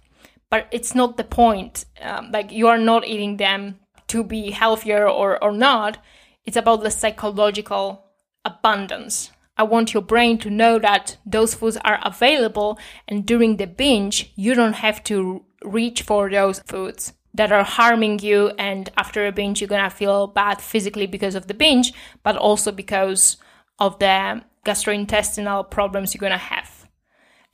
But 0.50 0.68
it's 0.70 0.94
not 0.94 1.16
the 1.16 1.24
point. 1.24 1.86
Um, 2.00 2.30
like 2.32 2.52
you 2.52 2.68
are 2.68 2.78
not 2.78 3.06
eating 3.06 3.38
them 3.38 3.78
to 4.08 4.22
be 4.22 4.50
healthier 4.50 5.08
or, 5.08 5.42
or 5.42 5.52
not. 5.52 5.98
It's 6.44 6.58
about 6.58 6.82
the 6.82 6.90
psychological 6.90 8.04
abundance. 8.44 9.30
I 9.62 9.64
want 9.64 9.94
your 9.94 10.02
brain 10.02 10.38
to 10.38 10.50
know 10.50 10.80
that 10.80 11.18
those 11.24 11.54
foods 11.54 11.76
are 11.84 12.00
available, 12.02 12.80
and 13.06 13.24
during 13.24 13.58
the 13.58 13.68
binge, 13.68 14.32
you 14.34 14.56
don't 14.56 14.72
have 14.86 15.04
to 15.04 15.44
reach 15.62 16.02
for 16.02 16.28
those 16.28 16.58
foods 16.66 17.12
that 17.32 17.52
are 17.52 17.62
harming 17.62 18.18
you 18.18 18.48
and 18.58 18.90
after 18.96 19.24
a 19.24 19.30
binge 19.30 19.60
you're 19.60 19.68
gonna 19.68 19.88
feel 19.88 20.26
bad 20.26 20.60
physically 20.60 21.06
because 21.06 21.36
of 21.36 21.46
the 21.46 21.54
binge 21.54 21.92
but 22.24 22.36
also 22.36 22.72
because 22.72 23.36
of 23.78 24.00
the 24.00 24.42
gastrointestinal 24.66 25.70
problems 25.70 26.12
you're 26.12 26.26
gonna 26.26 26.36
have. 26.36 26.88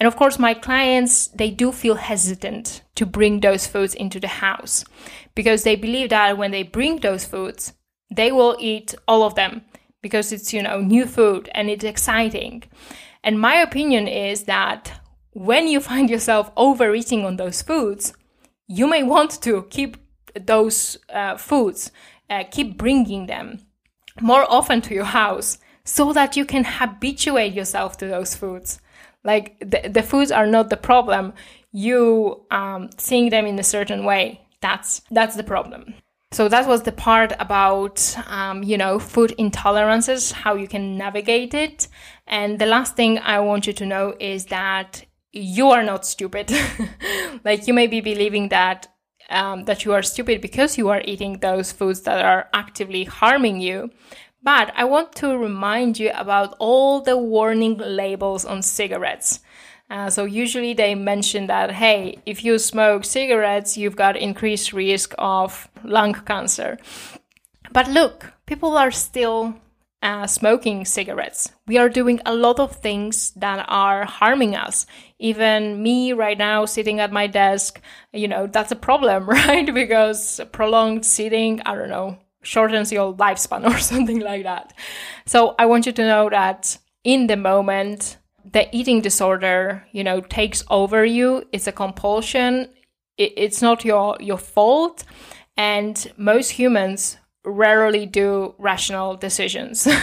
And 0.00 0.06
of 0.06 0.16
course 0.16 0.38
my 0.38 0.54
clients 0.54 1.28
they 1.28 1.50
do 1.50 1.72
feel 1.72 1.96
hesitant 1.96 2.84
to 2.94 3.04
bring 3.04 3.40
those 3.40 3.66
foods 3.66 3.94
into 3.94 4.18
the 4.18 4.28
house 4.46 4.82
because 5.34 5.62
they 5.62 5.76
believe 5.76 6.08
that 6.08 6.38
when 6.38 6.52
they 6.52 6.62
bring 6.62 7.00
those 7.00 7.26
foods 7.26 7.74
they 8.10 8.32
will 8.32 8.56
eat 8.58 8.94
all 9.06 9.22
of 9.22 9.34
them 9.34 9.66
because 10.08 10.32
it's 10.32 10.52
you 10.52 10.62
know 10.62 10.80
new 10.80 11.06
food 11.06 11.48
and 11.54 11.70
it's 11.70 11.84
exciting 11.84 12.62
and 13.22 13.40
my 13.48 13.56
opinion 13.68 14.08
is 14.08 14.44
that 14.44 15.00
when 15.32 15.68
you 15.72 15.80
find 15.90 16.10
yourself 16.10 16.50
overeating 16.56 17.24
on 17.24 17.36
those 17.36 17.62
foods 17.62 18.12
you 18.68 18.86
may 18.86 19.02
want 19.02 19.42
to 19.42 19.62
keep 19.70 19.96
those 20.46 20.98
uh, 21.12 21.36
foods, 21.36 21.90
uh, 22.30 22.44
keep 22.50 22.76
bringing 22.76 23.26
them 23.26 23.60
more 24.20 24.44
often 24.50 24.80
to 24.82 24.94
your 24.94 25.04
house 25.04 25.58
so 25.84 26.12
that 26.12 26.36
you 26.36 26.44
can 26.44 26.64
habituate 26.64 27.54
yourself 27.54 27.96
to 27.98 28.06
those 28.06 28.34
foods. 28.34 28.80
Like 29.24 29.58
the, 29.60 29.88
the 29.88 30.02
foods 30.02 30.30
are 30.30 30.46
not 30.46 30.70
the 30.70 30.76
problem. 30.76 31.32
You 31.72 32.44
um, 32.50 32.90
seeing 32.98 33.30
them 33.30 33.46
in 33.46 33.58
a 33.58 33.64
certain 33.64 34.04
way, 34.04 34.42
that's 34.60 35.02
that's 35.10 35.36
the 35.36 35.44
problem. 35.44 35.94
So 36.30 36.46
that 36.48 36.68
was 36.68 36.82
the 36.82 36.92
part 36.92 37.32
about 37.40 38.16
um, 38.26 38.62
you 38.62 38.76
know 38.76 38.98
food 38.98 39.34
intolerances, 39.38 40.32
how 40.32 40.54
you 40.54 40.68
can 40.68 40.98
navigate 40.98 41.54
it. 41.54 41.88
And 42.26 42.58
the 42.58 42.66
last 42.66 42.96
thing 42.96 43.18
I 43.18 43.40
want 43.40 43.66
you 43.66 43.72
to 43.72 43.86
know 43.86 44.14
is 44.20 44.46
that 44.46 45.06
you 45.32 45.70
are 45.70 45.82
not 45.82 46.04
stupid. 46.04 46.52
like 47.44 47.66
you 47.66 47.72
may 47.72 47.86
be 47.86 48.00
believing 48.00 48.50
that 48.50 48.88
um, 49.30 49.64
that 49.64 49.84
you 49.84 49.94
are 49.94 50.02
stupid 50.02 50.40
because 50.40 50.76
you 50.76 50.90
are 50.90 51.02
eating 51.04 51.38
those 51.38 51.72
foods 51.72 52.02
that 52.02 52.22
are 52.22 52.48
actively 52.52 53.04
harming 53.04 53.60
you. 53.60 53.90
But 54.42 54.72
I 54.76 54.84
want 54.84 55.14
to 55.16 55.36
remind 55.36 55.98
you 55.98 56.10
about 56.14 56.56
all 56.58 57.00
the 57.00 57.16
warning 57.16 57.76
labels 57.78 58.44
on 58.44 58.62
cigarettes. 58.62 59.40
Uh, 59.90 60.10
so 60.10 60.24
usually 60.24 60.74
they 60.74 60.94
mention 60.94 61.46
that 61.46 61.72
hey, 61.72 62.18
if 62.26 62.44
you 62.44 62.58
smoke 62.58 63.04
cigarettes, 63.04 63.76
you've 63.76 63.96
got 63.96 64.16
increased 64.16 64.72
risk 64.72 65.14
of 65.18 65.68
lung 65.82 66.12
cancer. 66.12 66.78
But 67.72 67.88
look, 67.88 68.32
people 68.46 68.76
are 68.76 68.90
still 68.90 69.54
uh, 70.02 70.26
smoking 70.26 70.84
cigarettes. 70.84 71.50
We 71.66 71.78
are 71.78 71.88
doing 71.88 72.20
a 72.24 72.34
lot 72.34 72.60
of 72.60 72.76
things 72.76 73.32
that 73.32 73.64
are 73.68 74.04
harming 74.04 74.54
us. 74.54 74.86
Even 75.18 75.82
me 75.82 76.12
right 76.12 76.38
now 76.38 76.64
sitting 76.66 77.00
at 77.00 77.12
my 77.12 77.26
desk, 77.26 77.80
you 78.12 78.28
know, 78.28 78.46
that's 78.46 78.72
a 78.72 78.76
problem, 78.76 79.26
right? 79.28 79.72
because 79.72 80.40
prolonged 80.52 81.04
sitting, 81.04 81.60
I 81.62 81.74
don't 81.74 81.88
know, 81.88 82.18
shortens 82.42 82.92
your 82.92 83.14
lifespan 83.14 83.66
or 83.74 83.78
something 83.78 84.20
like 84.20 84.44
that. 84.44 84.72
So 85.26 85.54
I 85.58 85.66
want 85.66 85.86
you 85.86 85.92
to 85.92 86.02
know 86.02 86.30
that 86.30 86.78
in 87.04 87.26
the 87.26 87.36
moment, 87.36 88.18
the 88.52 88.74
eating 88.76 89.00
disorder, 89.00 89.84
you 89.92 90.04
know, 90.04 90.20
takes 90.20 90.64
over 90.70 91.04
you. 91.04 91.44
It's 91.52 91.66
a 91.66 91.72
compulsion. 91.72 92.68
It's 93.16 93.60
not 93.60 93.84
your, 93.84 94.16
your 94.20 94.38
fault. 94.38 95.04
And 95.56 96.12
most 96.16 96.50
humans 96.50 97.18
rarely 97.44 98.06
do 98.06 98.54
rational 98.58 99.16
decisions. 99.16 99.88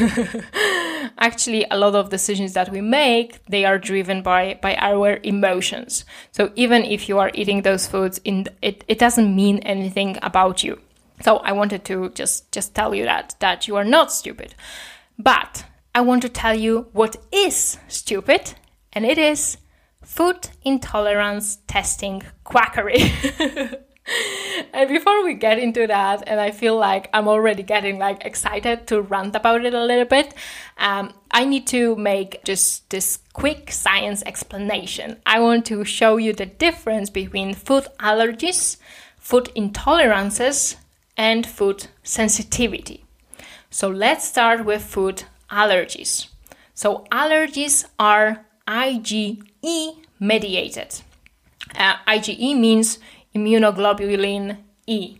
actually 1.17 1.65
a 1.71 1.77
lot 1.77 1.95
of 1.95 2.09
decisions 2.09 2.53
that 2.53 2.71
we 2.71 2.81
make 2.81 3.43
they 3.45 3.65
are 3.65 3.77
driven 3.77 4.21
by 4.21 4.57
by 4.61 4.75
our 4.75 5.19
emotions 5.23 6.05
so 6.31 6.51
even 6.55 6.83
if 6.83 7.07
you 7.07 7.19
are 7.19 7.31
eating 7.33 7.61
those 7.61 7.87
foods 7.87 8.19
in 8.23 8.45
it, 8.61 8.83
it 8.87 8.99
doesn't 8.99 9.35
mean 9.35 9.59
anything 9.59 10.17
about 10.21 10.63
you 10.63 10.79
so 11.21 11.37
i 11.37 11.51
wanted 11.51 11.83
to 11.85 12.09
just 12.09 12.51
just 12.51 12.73
tell 12.73 12.93
you 12.93 13.03
that 13.03 13.35
that 13.39 13.67
you 13.67 13.75
are 13.75 13.83
not 13.83 14.11
stupid 14.11 14.55
but 15.17 15.63
i 15.95 16.01
want 16.01 16.21
to 16.21 16.29
tell 16.29 16.53
you 16.53 16.87
what 16.93 17.17
is 17.31 17.79
stupid 17.87 18.53
and 18.93 19.05
it 19.05 19.17
is 19.17 19.57
food 20.03 20.49
intolerance 20.63 21.57
testing 21.67 22.21
quackery 22.43 23.11
and 24.73 24.89
before 24.89 25.23
we 25.23 25.33
get 25.33 25.57
into 25.57 25.87
that, 25.87 26.23
and 26.27 26.39
I 26.39 26.51
feel 26.51 26.77
like 26.77 27.09
I'm 27.13 27.27
already 27.27 27.63
getting 27.63 27.97
like 27.97 28.23
excited 28.25 28.87
to 28.87 29.01
rant 29.01 29.35
about 29.35 29.65
it 29.65 29.73
a 29.73 29.83
little 29.83 30.05
bit, 30.05 30.33
um, 30.77 31.13
I 31.31 31.45
need 31.45 31.65
to 31.67 31.95
make 31.95 32.43
just 32.43 32.89
this 32.89 33.19
quick 33.33 33.71
science 33.71 34.21
explanation. 34.23 35.17
I 35.25 35.39
want 35.39 35.65
to 35.67 35.83
show 35.83 36.17
you 36.17 36.33
the 36.33 36.45
difference 36.45 37.09
between 37.09 37.53
food 37.53 37.87
allergies, 37.99 38.77
food 39.17 39.45
intolerances, 39.55 40.75
and 41.17 41.45
food 41.45 41.87
sensitivity. 42.03 43.05
So 43.71 43.89
let's 43.89 44.27
start 44.27 44.65
with 44.65 44.83
food 44.83 45.23
allergies. 45.49 46.27
So 46.73 47.05
allergies 47.11 47.85
are 47.99 48.45
IgE 48.67 49.41
mediated. 50.19 51.01
Uh, 51.77 51.95
IgE 52.07 52.57
means 52.57 52.99
immunoglobulin 53.33 54.57
E. 54.87 55.17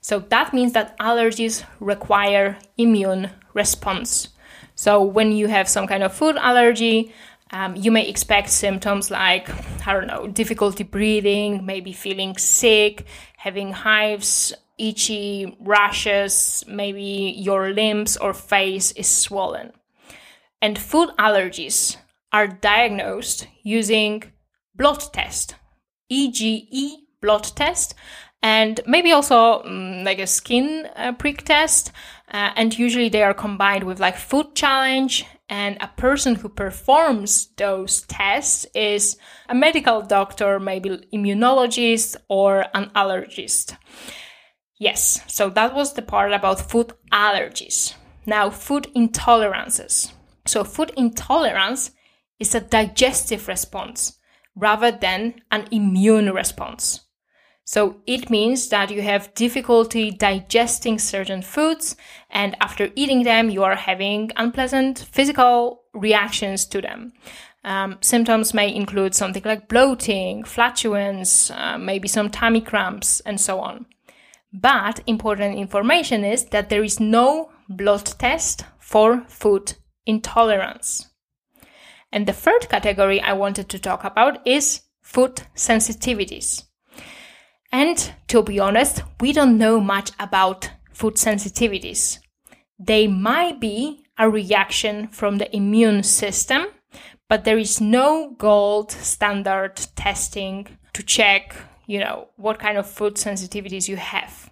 So 0.00 0.20
that 0.20 0.54
means 0.54 0.72
that 0.72 0.98
allergies 0.98 1.64
require 1.80 2.58
immune 2.76 3.30
response. 3.54 4.28
So 4.74 5.02
when 5.02 5.32
you 5.32 5.48
have 5.48 5.68
some 5.68 5.86
kind 5.86 6.02
of 6.02 6.14
food 6.14 6.36
allergy, 6.36 7.12
um, 7.50 7.74
you 7.76 7.90
may 7.90 8.06
expect 8.06 8.50
symptoms 8.50 9.10
like, 9.10 9.48
I 9.86 9.92
don't 9.92 10.06
know, 10.06 10.28
difficulty 10.28 10.84
breathing, 10.84 11.64
maybe 11.64 11.92
feeling 11.92 12.36
sick, 12.36 13.06
having 13.36 13.72
hives, 13.72 14.54
itchy 14.78 15.56
rashes, 15.60 16.64
maybe 16.66 17.34
your 17.36 17.70
limbs 17.70 18.16
or 18.16 18.32
face 18.32 18.92
is 18.92 19.08
swollen. 19.08 19.72
And 20.60 20.78
food 20.78 21.10
allergies 21.18 21.96
are 22.32 22.46
diagnosed 22.46 23.46
using 23.62 24.24
blood 24.74 25.02
test, 25.12 25.54
IgE 26.10 26.96
blood 27.20 27.44
test 27.56 27.94
and 28.42 28.80
maybe 28.86 29.12
also 29.12 29.62
um, 29.64 30.04
like 30.04 30.18
a 30.18 30.26
skin 30.26 30.88
uh, 30.96 31.12
prick 31.12 31.42
test 31.42 31.92
uh, 32.32 32.50
and 32.56 32.78
usually 32.78 33.08
they 33.08 33.22
are 33.22 33.34
combined 33.34 33.84
with 33.84 33.98
like 33.98 34.16
food 34.16 34.54
challenge 34.54 35.24
and 35.48 35.76
a 35.80 35.88
person 35.96 36.36
who 36.36 36.48
performs 36.48 37.48
those 37.56 38.02
tests 38.02 38.66
is 38.74 39.16
a 39.48 39.54
medical 39.54 40.02
doctor 40.02 40.60
maybe 40.60 40.90
immunologist 41.12 42.16
or 42.28 42.64
an 42.74 42.90
allergist 42.94 43.76
yes 44.78 45.20
so 45.26 45.50
that 45.50 45.74
was 45.74 45.94
the 45.94 46.02
part 46.02 46.32
about 46.32 46.70
food 46.70 46.92
allergies 47.12 47.94
now 48.26 48.50
food 48.50 48.86
intolerances 48.94 50.12
so 50.46 50.64
food 50.64 50.92
intolerance 50.96 51.90
is 52.38 52.54
a 52.54 52.60
digestive 52.60 53.48
response 53.48 54.18
rather 54.54 54.90
than 54.90 55.34
an 55.50 55.66
immune 55.70 56.32
response 56.32 57.00
so 57.68 57.96
it 58.06 58.30
means 58.30 58.70
that 58.70 58.90
you 58.90 59.02
have 59.02 59.34
difficulty 59.34 60.10
digesting 60.10 60.98
certain 60.98 61.42
foods, 61.42 61.96
and 62.30 62.56
after 62.62 62.88
eating 62.94 63.24
them, 63.24 63.50
you 63.50 63.62
are 63.62 63.74
having 63.74 64.30
unpleasant 64.36 65.00
physical 65.12 65.82
reactions 65.92 66.64
to 66.64 66.80
them. 66.80 67.12
Um, 67.64 67.98
symptoms 68.00 68.54
may 68.54 68.74
include 68.74 69.14
something 69.14 69.42
like 69.44 69.68
bloating, 69.68 70.44
flatulence, 70.44 71.50
uh, 71.50 71.76
maybe 71.76 72.08
some 72.08 72.30
tummy 72.30 72.62
cramps, 72.62 73.20
and 73.26 73.38
so 73.38 73.60
on. 73.60 73.84
But 74.52 75.00
important 75.06 75.58
information 75.58 76.24
is 76.24 76.46
that 76.46 76.68
there 76.68 76.82
is 76.82 77.00
no 77.00 77.50
blood 77.68 78.06
test 78.18 78.64
for 78.78 79.24
food 79.28 79.74
intolerance. 80.06 81.06
And 82.10 82.26
the 82.26 82.32
third 82.32 82.68
category 82.70 83.20
I 83.20 83.34
wanted 83.34 83.68
to 83.68 83.78
talk 83.78 84.04
about 84.04 84.46
is 84.46 84.82
food 85.02 85.42
sensitivities. 85.54 86.64
And 87.70 88.14
to 88.28 88.42
be 88.42 88.58
honest, 88.58 89.02
we 89.20 89.34
don't 89.34 89.58
know 89.58 89.78
much 89.78 90.10
about 90.18 90.70
food 90.92 91.16
sensitivities. 91.16 92.18
They 92.78 93.06
might 93.06 93.60
be 93.60 94.04
a 94.16 94.30
reaction 94.30 95.08
from 95.08 95.36
the 95.36 95.54
immune 95.54 96.02
system, 96.02 96.66
but 97.28 97.44
there 97.44 97.58
is 97.58 97.80
no 97.80 98.34
gold 98.38 98.90
standard 98.90 99.76
testing 99.96 100.78
to 100.94 101.02
check, 101.02 101.54
you 101.88 101.98
know, 101.98 102.28
what 102.36 102.58
kind 102.60 102.76
of 102.78 102.88
food 102.88 103.14
sensitivities 103.14 103.88
you 103.88 103.96
have. 103.96 104.50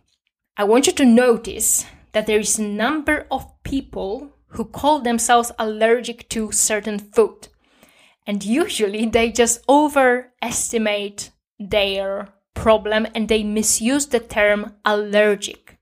I 0.56 0.64
want 0.64 0.86
you 0.86 0.92
to 0.94 1.04
notice 1.04 1.84
that 2.12 2.26
there 2.26 2.38
is 2.38 2.58
a 2.58 2.62
number 2.62 3.26
of 3.30 3.62
people 3.62 4.32
who 4.48 4.64
call 4.64 5.00
themselves 5.00 5.52
allergic 5.58 6.30
to 6.30 6.50
certain 6.50 6.98
food. 6.98 7.48
And 8.26 8.42
usually 8.42 9.04
they 9.04 9.30
just 9.30 9.62
overestimate 9.68 11.30
their 11.58 12.28
problem 12.54 13.06
and 13.14 13.28
they 13.28 13.42
misuse 13.42 14.06
the 14.06 14.20
term 14.20 14.72
allergic. 14.86 15.78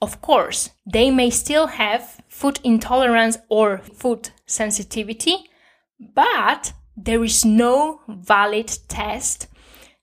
Of 0.00 0.22
course, 0.22 0.70
they 0.90 1.10
may 1.10 1.28
still 1.28 1.66
have 1.66 2.22
food 2.26 2.58
intolerance 2.64 3.36
or 3.50 3.78
food 3.78 4.30
sensitivity, 4.46 5.36
but 6.14 6.72
there 6.96 7.22
is 7.22 7.44
no 7.44 8.00
valid 8.08 8.78
test 8.88 9.48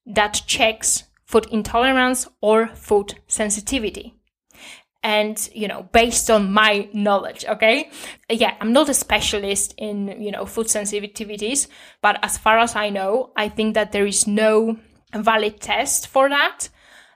that 0.05 0.41
checks 0.47 1.03
food 1.25 1.47
intolerance 1.51 2.27
or 2.41 2.67
food 2.67 3.15
sensitivity. 3.27 4.13
And, 5.03 5.49
you 5.53 5.67
know, 5.67 5.89
based 5.93 6.29
on 6.29 6.51
my 6.51 6.87
knowledge, 6.93 7.43
okay? 7.45 7.89
Yeah, 8.29 8.55
I'm 8.59 8.71
not 8.71 8.89
a 8.89 8.93
specialist 8.93 9.73
in, 9.77 10.21
you 10.21 10.31
know, 10.31 10.45
food 10.45 10.67
sensitivities, 10.67 11.67
but 12.01 12.19
as 12.21 12.37
far 12.37 12.59
as 12.59 12.75
I 12.75 12.89
know, 12.89 13.31
I 13.35 13.49
think 13.49 13.73
that 13.73 13.93
there 13.93 14.05
is 14.05 14.27
no 14.27 14.77
valid 15.15 15.59
test 15.59 16.07
for 16.07 16.29
that. 16.29 16.69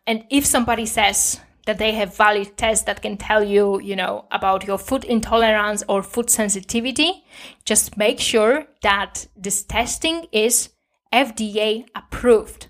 And 0.08 0.26
if 0.32 0.46
somebody 0.46 0.88
says 0.88 1.40
that 1.66 1.78
they 1.78 1.92
have 1.94 2.16
valid 2.16 2.58
tests 2.58 2.86
that 2.86 3.02
can 3.02 3.18
tell 3.18 3.44
you, 3.44 3.80
you 3.82 3.96
know, 3.96 4.26
about 4.32 4.66
your 4.66 4.80
food 4.80 5.04
intolerance 5.04 5.84
or 5.88 6.02
food 6.02 6.30
sensitivity, 6.30 7.24
just 7.66 7.98
make 7.98 8.20
sure 8.20 8.66
that 8.82 9.28
this 9.36 9.64
testing 9.64 10.26
is 10.32 10.70
FDA 11.14 11.86
approved 11.96 12.70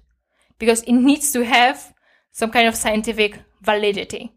because 0.60 0.82
it 0.84 0.94
needs 0.94 1.32
to 1.34 1.44
have 1.44 1.94
some 2.32 2.52
kind 2.52 2.68
of 2.68 2.76
scientific 2.76 3.40
validity. 3.62 4.32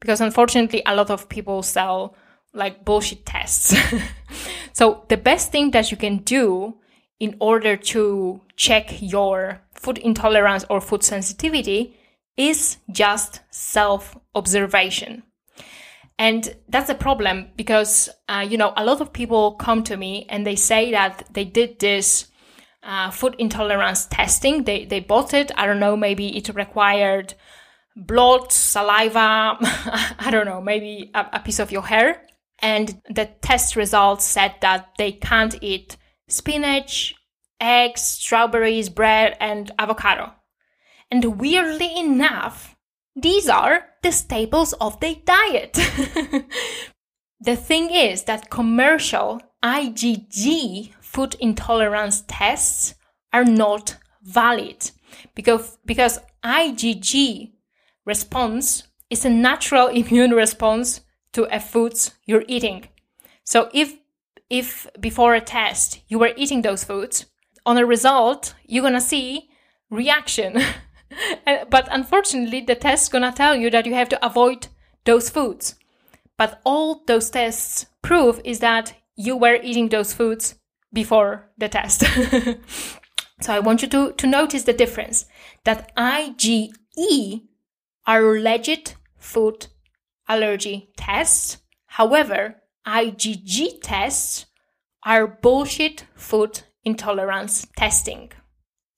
Because 0.00 0.20
unfortunately, 0.20 0.82
a 0.86 0.94
lot 0.94 1.10
of 1.10 1.28
people 1.28 1.62
sell 1.62 2.16
like 2.52 2.84
bullshit 2.84 3.26
tests. 3.26 3.76
so 4.72 5.04
the 5.08 5.16
best 5.16 5.52
thing 5.52 5.70
that 5.72 5.90
you 5.90 5.96
can 5.96 6.18
do 6.18 6.78
in 7.20 7.36
order 7.40 7.76
to 7.76 8.40
check 8.56 9.00
your 9.00 9.60
food 9.74 9.98
intolerance 9.98 10.64
or 10.68 10.80
food 10.80 11.02
sensitivity 11.02 11.96
is 12.36 12.78
just 12.90 13.40
self 13.50 14.16
observation. 14.34 15.22
And 16.18 16.56
that's 16.68 16.88
a 16.88 16.94
problem 16.94 17.48
because, 17.56 18.08
uh, 18.28 18.46
you 18.48 18.56
know, 18.56 18.72
a 18.76 18.84
lot 18.84 19.00
of 19.00 19.12
people 19.12 19.52
come 19.52 19.84
to 19.84 19.96
me 19.96 20.26
and 20.30 20.46
they 20.46 20.56
say 20.56 20.90
that 20.92 21.24
they 21.32 21.44
did 21.44 21.78
this 21.78 22.28
uh, 22.86 23.10
food 23.10 23.34
intolerance 23.38 24.06
testing. 24.06 24.64
They, 24.64 24.84
they 24.86 25.00
bought 25.00 25.34
it. 25.34 25.50
I 25.56 25.66
don't 25.66 25.80
know, 25.80 25.96
maybe 25.96 26.36
it 26.36 26.48
required 26.54 27.34
blood, 27.96 28.52
saliva, 28.52 29.56
I 29.60 30.28
don't 30.30 30.44
know, 30.46 30.60
maybe 30.60 31.10
a, 31.14 31.26
a 31.34 31.40
piece 31.40 31.58
of 31.58 31.72
your 31.72 31.82
hair. 31.82 32.22
And 32.60 33.00
the 33.08 33.26
test 33.42 33.74
results 33.76 34.24
said 34.24 34.54
that 34.60 34.90
they 34.98 35.12
can't 35.12 35.56
eat 35.62 35.96
spinach, 36.28 37.14
eggs, 37.60 38.02
strawberries, 38.02 38.88
bread, 38.88 39.36
and 39.40 39.70
avocado. 39.78 40.32
And 41.10 41.38
weirdly 41.40 41.98
enough, 41.98 42.76
these 43.14 43.48
are 43.48 43.86
the 44.02 44.12
staples 44.12 44.72
of 44.74 45.00
their 45.00 45.16
diet. 45.24 45.72
the 47.40 47.56
thing 47.56 47.90
is 47.90 48.24
that 48.24 48.50
commercial 48.50 49.40
IgG 49.62 50.92
food 51.16 51.34
intolerance 51.40 52.24
tests 52.28 52.94
are 53.32 53.42
not 53.42 53.96
valid 54.22 54.90
because, 55.34 55.78
because 55.86 56.18
IgG 56.44 57.52
response 58.04 58.82
is 59.08 59.24
a 59.24 59.30
natural 59.30 59.86
immune 60.00 60.32
response 60.32 61.00
to 61.32 61.44
a 61.44 61.58
foods 61.58 62.10
you're 62.26 62.44
eating. 62.46 62.88
So 63.44 63.70
if 63.72 63.96
if 64.50 64.86
before 65.00 65.34
a 65.34 65.40
test 65.40 66.00
you 66.06 66.18
were 66.18 66.34
eating 66.36 66.60
those 66.60 66.84
foods, 66.84 67.24
on 67.64 67.78
a 67.78 67.86
result, 67.86 68.54
you're 68.66 68.82
gonna 68.82 69.00
see 69.00 69.48
reaction. 69.88 70.60
but 71.70 71.88
unfortunately, 71.90 72.60
the 72.60 72.74
test's 72.74 73.08
gonna 73.08 73.32
tell 73.32 73.56
you 73.56 73.70
that 73.70 73.86
you 73.86 73.94
have 73.94 74.10
to 74.10 74.26
avoid 74.26 74.68
those 75.06 75.30
foods. 75.30 75.76
But 76.36 76.60
all 76.64 77.02
those 77.06 77.30
tests 77.30 77.86
prove 78.02 78.38
is 78.44 78.58
that 78.58 78.92
you 79.16 79.34
were 79.34 79.58
eating 79.62 79.88
those 79.88 80.12
foods 80.12 80.56
before 80.96 81.50
the 81.58 81.68
test. 81.68 82.00
so 83.42 83.52
I 83.52 83.60
want 83.60 83.82
you 83.82 83.88
to, 83.88 84.12
to 84.12 84.26
notice 84.26 84.62
the 84.64 84.72
difference 84.72 85.26
that 85.64 85.94
IgE 85.94 87.42
are 88.06 88.40
legit 88.40 88.96
food 89.18 89.66
allergy 90.26 90.88
tests. 90.96 91.58
However, 91.86 92.56
IgG 92.86 93.82
tests 93.82 94.46
are 95.04 95.26
bullshit 95.26 96.06
food 96.14 96.62
intolerance 96.82 97.66
testing. 97.76 98.32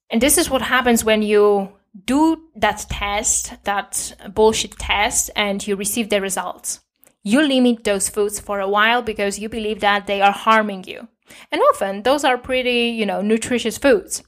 And 0.08 0.22
this 0.22 0.38
is 0.38 0.48
what 0.48 0.62
happens 0.62 1.04
when 1.04 1.22
you 1.22 1.72
do 2.04 2.22
that 2.54 2.86
test, 2.88 3.52
that 3.64 4.14
bullshit 4.32 4.78
test, 4.78 5.30
and 5.34 5.66
you 5.66 5.74
receive 5.74 6.10
the 6.10 6.20
results. 6.20 6.80
You 7.24 7.42
limit 7.42 7.82
those 7.82 8.08
foods 8.08 8.38
for 8.38 8.60
a 8.60 8.68
while 8.68 9.02
because 9.02 9.40
you 9.40 9.48
believe 9.48 9.80
that 9.80 10.06
they 10.06 10.22
are 10.22 10.32
harming 10.32 10.84
you. 10.84 11.08
And 11.50 11.60
often 11.70 12.02
those 12.02 12.24
are 12.24 12.38
pretty, 12.38 12.88
you 12.88 13.06
know, 13.06 13.20
nutritious 13.22 13.78
foods. 13.78 14.22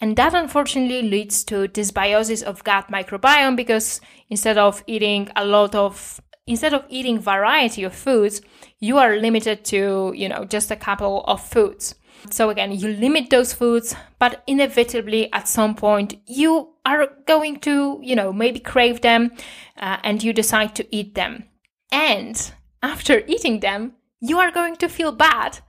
And 0.00 0.16
that 0.16 0.34
unfortunately 0.34 1.02
leads 1.02 1.44
to 1.44 1.68
dysbiosis 1.68 2.42
of 2.42 2.64
gut 2.64 2.90
microbiome 2.90 3.56
because 3.56 4.00
instead 4.30 4.56
of 4.56 4.82
eating 4.86 5.28
a 5.36 5.44
lot 5.44 5.74
of 5.74 6.20
instead 6.46 6.74
of 6.74 6.84
eating 6.88 7.18
variety 7.20 7.84
of 7.84 7.94
foods, 7.94 8.40
you 8.80 8.98
are 8.98 9.16
limited 9.16 9.64
to, 9.64 10.12
you 10.16 10.28
know, 10.28 10.44
just 10.44 10.70
a 10.70 10.76
couple 10.76 11.22
of 11.24 11.40
foods. 11.40 11.94
So 12.30 12.50
again, 12.50 12.72
you 12.72 12.88
limit 12.88 13.30
those 13.30 13.52
foods, 13.52 13.94
but 14.18 14.42
inevitably 14.46 15.32
at 15.32 15.48
some 15.48 15.74
point 15.74 16.14
you 16.26 16.74
are 16.84 17.08
going 17.26 17.60
to, 17.60 18.00
you 18.02 18.16
know, 18.16 18.32
maybe 18.32 18.58
crave 18.58 19.00
them 19.00 19.32
uh, 19.78 19.98
and 20.02 20.22
you 20.22 20.32
decide 20.32 20.74
to 20.76 20.94
eat 20.94 21.14
them. 21.14 21.44
And 21.92 22.52
after 22.82 23.22
eating 23.26 23.60
them, 23.60 23.92
you 24.20 24.38
are 24.38 24.50
going 24.50 24.76
to 24.76 24.88
feel 24.88 25.12
bad 25.12 25.60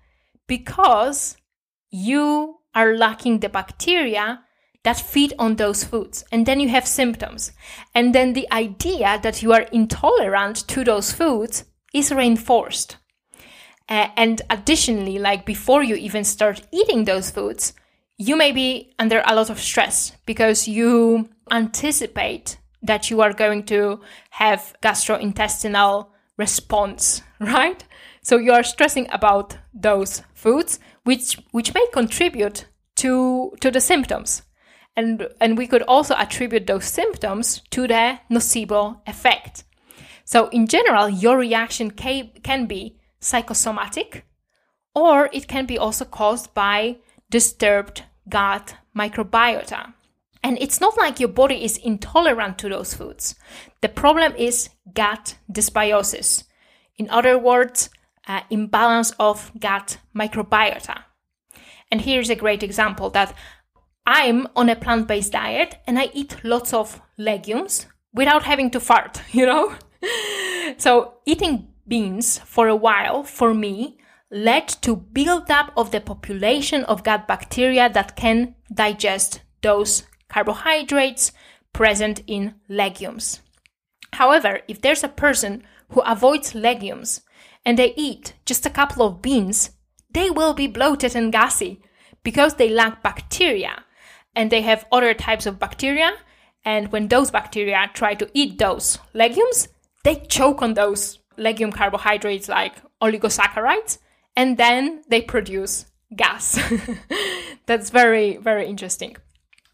because 0.52 1.38
you 1.92 2.58
are 2.76 2.98
lacking 2.98 3.40
the 3.40 3.48
bacteria 3.48 4.42
that 4.84 5.00
feed 5.00 5.34
on 5.40 5.56
those 5.56 5.86
foods. 5.86 6.26
And 6.30 6.46
then 6.46 6.60
you 6.60 6.68
have 6.68 6.86
symptoms. 6.86 7.54
And 7.96 8.14
then 8.14 8.34
the 8.34 8.52
idea 8.52 9.18
that 9.24 9.42
you 9.42 9.54
are 9.54 9.70
intolerant 9.72 10.68
to 10.68 10.84
those 10.84 11.14
foods 11.14 11.64
is 11.94 12.12
reinforced. 12.12 12.98
Uh, 13.88 14.10
and 14.18 14.42
additionally, 14.50 15.20
like 15.20 15.46
before 15.46 15.84
you 15.84 15.96
even 15.96 16.26
start 16.26 16.68
eating 16.74 17.06
those 17.06 17.32
foods, 17.32 17.72
you 18.18 18.36
may 18.36 18.52
be 18.52 18.94
under 19.00 19.24
a 19.26 19.34
lot 19.34 19.50
of 19.50 19.58
stress 19.58 20.18
because 20.26 20.68
you 20.68 21.30
anticipate 21.50 22.58
that 22.82 23.10
you 23.10 23.22
are 23.22 23.32
going 23.32 23.64
to 23.68 24.02
have 24.32 24.76
gastrointestinal 24.84 26.08
response, 26.36 27.22
right? 27.40 27.86
So 28.24 28.38
you 28.38 28.54
are 28.54 28.64
stressing 28.64 29.08
about 29.12 29.58
those 29.74 30.22
foods, 30.34 30.80
which 31.04 31.40
which 31.52 31.74
may 31.74 31.86
contribute 31.94 32.66
to 32.98 33.54
to 33.62 33.72
the 33.72 33.82
symptoms. 33.82 34.44
And 34.96 35.28
and 35.40 35.58
we 35.58 35.68
could 35.68 35.84
also 35.84 36.16
attribute 36.16 36.68
those 36.68 36.86
symptoms 36.86 37.62
to 37.72 37.88
the 37.88 38.20
nocebo 38.30 39.02
effect. 39.08 39.64
So 40.26 40.48
in 40.50 40.68
general, 40.68 41.10
your 41.10 41.38
reaction 41.38 41.92
can, 41.92 42.30
can 42.44 42.66
be 42.66 42.98
psychosomatic, 43.20 44.26
or 44.96 45.30
it 45.34 45.48
can 45.48 45.66
be 45.66 45.78
also 45.78 46.06
caused 46.06 46.54
by 46.54 46.98
disturbed 47.30 48.04
gut 48.30 48.76
microbiota. 48.96 49.94
And 50.44 50.58
it's 50.60 50.82
not 50.82 50.98
like 50.98 51.20
your 51.20 51.30
body 51.30 51.64
is 51.64 51.78
intolerant 51.78 52.58
to 52.60 52.70
those 52.70 52.94
foods. 52.94 53.36
The 53.82 53.90
problem 53.90 54.34
is 54.38 54.70
gut 54.94 55.38
dysbiosis. 55.52 56.46
In 56.98 57.10
other 57.10 57.38
words, 57.38 57.90
uh, 58.28 58.42
imbalance 58.50 59.12
of 59.20 59.52
gut 59.60 59.98
microbiota. 60.16 61.04
And 61.92 62.02
here's 62.02 62.30
a 62.30 62.36
great 62.36 62.64
example 62.64 63.10
that 63.12 63.36
I'm 64.06 64.48
on 64.56 64.70
a 64.70 64.76
plant 64.76 65.08
based 65.08 65.34
diet 65.34 65.76
and 65.86 66.00
I 66.00 66.10
eat 66.14 66.44
lots 66.44 66.74
of 66.74 67.02
legumes 67.18 67.88
without 68.14 68.44
having 68.44 68.70
to 68.72 68.80
fart, 68.80 69.22
you 69.32 69.46
know? 69.46 69.76
so 70.78 71.16
eating 71.26 71.68
beans 71.88 72.40
for 72.40 72.68
a 72.68 72.76
while 72.76 73.24
for 73.24 73.54
me 73.54 73.98
led 74.32 74.68
to 74.68 74.96
build 74.96 75.52
up 75.52 75.72
of 75.76 75.92
the 75.92 76.00
population 76.00 76.84
of 76.86 77.04
gut 77.04 77.28
bacteria 77.28 77.90
that 77.90 78.16
can 78.16 78.56
digest 78.74 79.42
those 79.62 80.04
carbohydrates 80.30 81.34
present 81.74 82.24
in 82.28 82.56
legumes. 82.70 83.42
However, 84.14 84.62
if 84.68 84.82
there's 84.82 85.04
a 85.04 85.10
person 85.10 85.64
who 85.90 86.02
avoids 86.02 86.56
legumes 86.56 87.22
and 87.66 87.78
they 87.78 87.94
eat 87.96 88.34
just 88.46 88.66
a 88.66 88.70
couple 88.70 89.06
of 89.06 89.22
beans, 89.22 89.72
they 90.10 90.30
will 90.30 90.54
be 90.54 90.68
bloated 90.68 91.16
and 91.16 91.32
gassy 91.32 91.82
because 92.24 92.56
they 92.56 92.70
lack 92.70 93.02
bacteria 93.04 93.84
and 94.36 94.52
they 94.52 94.62
have 94.62 94.86
other 94.92 95.14
types 95.14 95.46
of 95.46 95.60
bacteria. 95.60 96.12
And 96.64 96.92
when 96.92 97.08
those 97.08 97.32
bacteria 97.32 97.90
try 97.94 98.14
to 98.16 98.30
eat 98.34 98.58
those 98.58 99.00
legumes, 99.14 99.68
they 100.04 100.16
choke 100.16 100.62
on 100.62 100.74
those 100.74 101.20
legume 101.38 101.72
carbohydrates 101.72 102.48
like 102.48 102.76
oligosaccharides, 103.02 103.98
and 104.36 104.58
then 104.58 105.04
they 105.08 105.22
produce 105.22 105.86
gas. 106.16 106.60
That's 107.66 107.90
very, 107.90 108.38
very 108.38 108.68
interesting. 108.68 109.18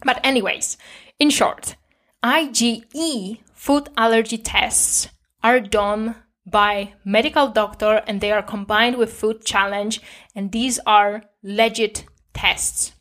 But, 0.03 0.19
anyways, 0.25 0.77
in 1.19 1.29
short, 1.29 1.75
IgE 2.23 3.39
food 3.53 3.89
allergy 3.97 4.37
tests 4.37 5.09
are 5.43 5.59
done 5.59 6.15
by 6.49 6.93
medical 7.03 7.49
doctor 7.49 8.01
and 8.07 8.21
they 8.21 8.31
are 8.31 8.41
combined 8.41 8.95
with 8.95 9.13
food 9.13 9.45
challenge 9.45 10.01
and 10.33 10.51
these 10.51 10.79
are 10.85 11.23
legit 11.43 12.05
tests. 12.33 12.93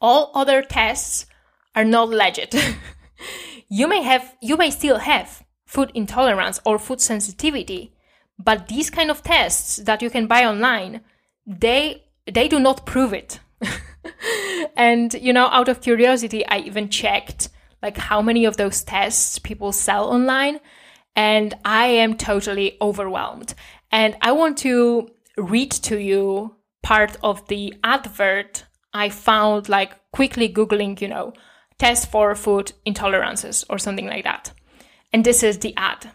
All 0.00 0.32
other 0.34 0.62
tests 0.62 1.26
are 1.74 1.84
not 1.84 2.08
legit. 2.08 2.54
You 3.68 3.88
may 3.88 4.02
have 4.02 4.36
you 4.40 4.56
may 4.56 4.70
still 4.70 4.98
have 4.98 5.42
food 5.66 5.90
intolerance 5.92 6.60
or 6.64 6.78
food 6.78 7.00
sensitivity 7.00 7.96
but 8.38 8.68
these 8.68 8.90
kind 8.90 9.10
of 9.10 9.22
tests 9.22 9.76
that 9.76 10.02
you 10.02 10.10
can 10.10 10.26
buy 10.26 10.44
online, 10.44 11.00
they 11.46 12.04
they 12.30 12.48
do 12.48 12.58
not 12.58 12.86
prove 12.86 13.12
it. 13.12 13.40
and 14.76 15.14
you 15.14 15.32
know, 15.32 15.46
out 15.46 15.68
of 15.68 15.80
curiosity, 15.80 16.46
I 16.46 16.58
even 16.58 16.88
checked 16.88 17.48
like 17.82 17.96
how 17.96 18.20
many 18.20 18.44
of 18.44 18.56
those 18.56 18.82
tests 18.82 19.38
people 19.38 19.72
sell 19.72 20.10
online 20.10 20.60
and 21.16 21.54
I 21.64 21.86
am 21.86 22.16
totally 22.16 22.76
overwhelmed. 22.80 23.54
And 23.90 24.16
I 24.20 24.32
want 24.32 24.58
to 24.58 25.08
read 25.38 25.72
to 25.72 25.98
you 25.98 26.54
part 26.82 27.16
of 27.22 27.48
the 27.48 27.74
advert 27.82 28.64
I 28.92 29.08
found 29.08 29.68
like 29.68 29.92
quickly 30.12 30.48
googling, 30.48 31.00
you 31.00 31.08
know, 31.08 31.32
test 31.78 32.10
for 32.10 32.34
food 32.34 32.72
intolerances 32.86 33.64
or 33.68 33.78
something 33.78 34.06
like 34.06 34.24
that. 34.24 34.52
And 35.12 35.24
this 35.24 35.42
is 35.42 35.58
the 35.58 35.74
ad. 35.76 36.10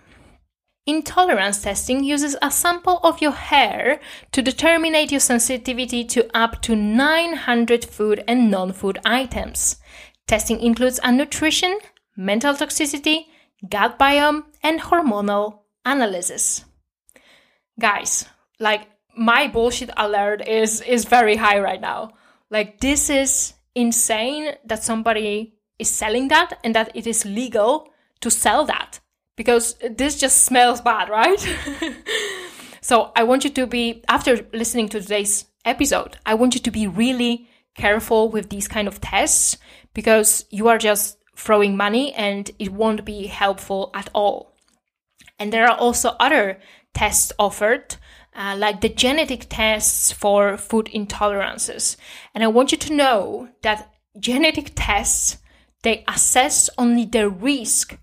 Intolerance 0.87 1.61
testing 1.61 2.03
uses 2.03 2.35
a 2.41 2.49
sample 2.49 2.99
of 3.03 3.21
your 3.21 3.31
hair 3.31 3.99
to 4.31 4.41
determine 4.41 4.95
your 5.09 5.19
sensitivity 5.19 6.03
to 6.05 6.27
up 6.35 6.61
to 6.63 6.75
900 6.75 7.85
food 7.85 8.23
and 8.27 8.49
non 8.49 8.73
food 8.73 8.97
items. 9.05 9.77
Testing 10.27 10.59
includes 10.59 10.99
a 11.03 11.11
nutrition, 11.11 11.77
metal 12.17 12.55
toxicity, 12.55 13.25
gut 13.67 13.97
biome, 13.99 14.43
and 14.63 14.79
hormonal 14.79 15.59
analysis. 15.85 16.65
Guys, 17.79 18.25
like 18.59 18.87
my 19.17 19.47
bullshit 19.47 19.89
alert 19.97 20.47
is 20.47 20.81
is 20.81 21.05
very 21.05 21.35
high 21.35 21.59
right 21.59 21.81
now. 21.81 22.11
Like 22.49 22.79
this 22.79 23.09
is 23.09 23.53
insane 23.75 24.55
that 24.65 24.83
somebody 24.83 25.55
is 25.79 25.89
selling 25.89 26.27
that 26.27 26.59
and 26.63 26.75
that 26.75 26.91
it 26.95 27.07
is 27.07 27.25
legal 27.25 27.89
to 28.19 28.29
sell 28.29 28.65
that 28.65 28.99
because 29.35 29.75
this 29.89 30.19
just 30.19 30.43
smells 30.45 30.81
bad, 30.81 31.09
right? 31.09 31.39
so 32.81 33.11
I 33.15 33.23
want 33.23 33.43
you 33.43 33.49
to 33.51 33.65
be, 33.65 34.03
after 34.07 34.45
listening 34.53 34.89
to 34.89 35.01
today's 35.01 35.45
episode, 35.65 36.17
I 36.25 36.35
want 36.35 36.53
you 36.53 36.61
to 36.61 36.71
be 36.71 36.87
really 36.87 37.49
careful 37.75 38.29
with 38.29 38.49
these 38.49 38.67
kind 38.67 38.87
of 38.87 39.01
tests 39.01 39.57
because 39.93 40.45
you 40.51 40.67
are 40.67 40.77
just 40.77 41.17
throwing 41.35 41.77
money 41.77 42.13
and 42.13 42.51
it 42.59 42.71
won't 42.71 43.05
be 43.05 43.27
helpful 43.27 43.91
at 43.93 44.09
all. 44.13 44.53
And 45.39 45.51
there 45.51 45.67
are 45.67 45.77
also 45.77 46.15
other 46.19 46.59
tests 46.93 47.31
offered, 47.39 47.95
uh, 48.35 48.55
like 48.57 48.81
the 48.81 48.89
genetic 48.89 49.47
tests 49.49 50.11
for 50.11 50.57
food 50.57 50.87
intolerances. 50.93 51.97
And 52.35 52.43
I 52.43 52.47
want 52.47 52.71
you 52.71 52.77
to 52.77 52.93
know 52.93 53.49
that 53.63 53.91
genetic 54.19 54.73
tests, 54.75 55.37
they 55.83 56.03
assess 56.07 56.69
only 56.77 57.05
the 57.05 57.29
risk 57.29 57.97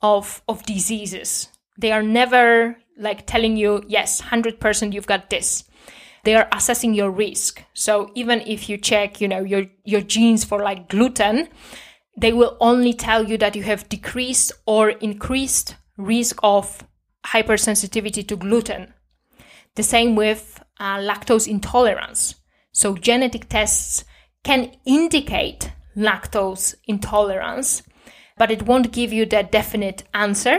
of 0.00 0.42
of 0.48 0.64
diseases. 0.64 1.48
They 1.76 1.92
are 1.92 2.02
never 2.02 2.76
like 2.98 3.26
telling 3.26 3.56
you, 3.56 3.84
yes, 3.86 4.20
100% 4.20 4.92
you've 4.92 5.06
got 5.06 5.30
this. 5.30 5.64
They 6.24 6.34
are 6.34 6.48
assessing 6.52 6.94
your 6.94 7.10
risk. 7.10 7.62
So 7.74 8.10
even 8.14 8.40
if 8.40 8.68
you 8.68 8.76
check, 8.76 9.20
you 9.20 9.28
know, 9.28 9.44
your 9.44 9.66
your 9.84 10.00
genes 10.00 10.44
for 10.44 10.62
like 10.62 10.88
gluten, 10.88 11.48
they 12.18 12.32
will 12.32 12.56
only 12.60 12.92
tell 12.92 13.28
you 13.28 13.38
that 13.38 13.54
you 13.54 13.62
have 13.62 13.88
decreased 13.88 14.50
or 14.66 14.90
increased 14.90 15.76
risk 15.96 16.40
of 16.42 16.84
hypersensitivity 17.26 18.26
to 18.26 18.36
gluten. 18.36 18.92
The 19.76 19.84
same 19.84 20.16
with 20.16 20.62
uh, 20.80 20.98
lactose 20.98 21.46
intolerance. 21.46 22.34
So 22.72 22.96
genetic 22.96 23.48
tests 23.48 24.04
can 24.42 24.72
indicate 24.84 25.70
lactose 25.96 26.74
intolerance, 26.86 27.82
but 28.36 28.50
it 28.50 28.62
won't 28.62 28.92
give 28.92 29.12
you 29.12 29.24
that 29.26 29.52
definite 29.52 30.02
answer. 30.12 30.58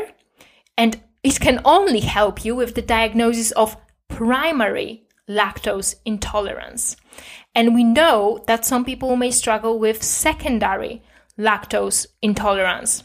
And 0.77 1.01
it 1.23 1.41
can 1.41 1.59
only 1.65 1.99
help 1.99 2.45
you 2.45 2.55
with 2.55 2.75
the 2.75 2.81
diagnosis 2.81 3.51
of 3.51 3.75
primary 4.07 5.03
lactose 5.27 5.95
intolerance. 6.05 6.95
And 7.53 7.75
we 7.75 7.83
know 7.83 8.43
that 8.47 8.65
some 8.65 8.85
people 8.85 9.17
may 9.17 9.31
struggle 9.31 9.77
with 9.77 10.03
secondary 10.03 11.03
lactose 11.39 12.05
intolerance. 12.21 13.03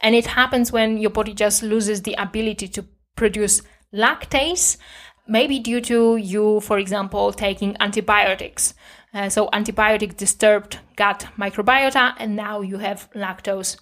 And 0.00 0.14
it 0.14 0.26
happens 0.26 0.70
when 0.70 0.98
your 0.98 1.10
body 1.10 1.32
just 1.32 1.62
loses 1.62 2.02
the 2.02 2.14
ability 2.18 2.68
to 2.68 2.84
produce 3.16 3.62
lactase, 3.94 4.76
maybe 5.26 5.58
due 5.58 5.80
to 5.80 6.16
you, 6.16 6.60
for 6.60 6.78
example, 6.78 7.32
taking 7.32 7.76
antibiotics. 7.80 8.74
Uh, 9.14 9.28
so, 9.28 9.48
antibiotic 9.48 10.16
disturbed 10.16 10.78
gut 10.96 11.26
microbiota, 11.38 12.14
and 12.18 12.36
now 12.36 12.60
you 12.60 12.78
have 12.78 13.08
lactose 13.14 13.76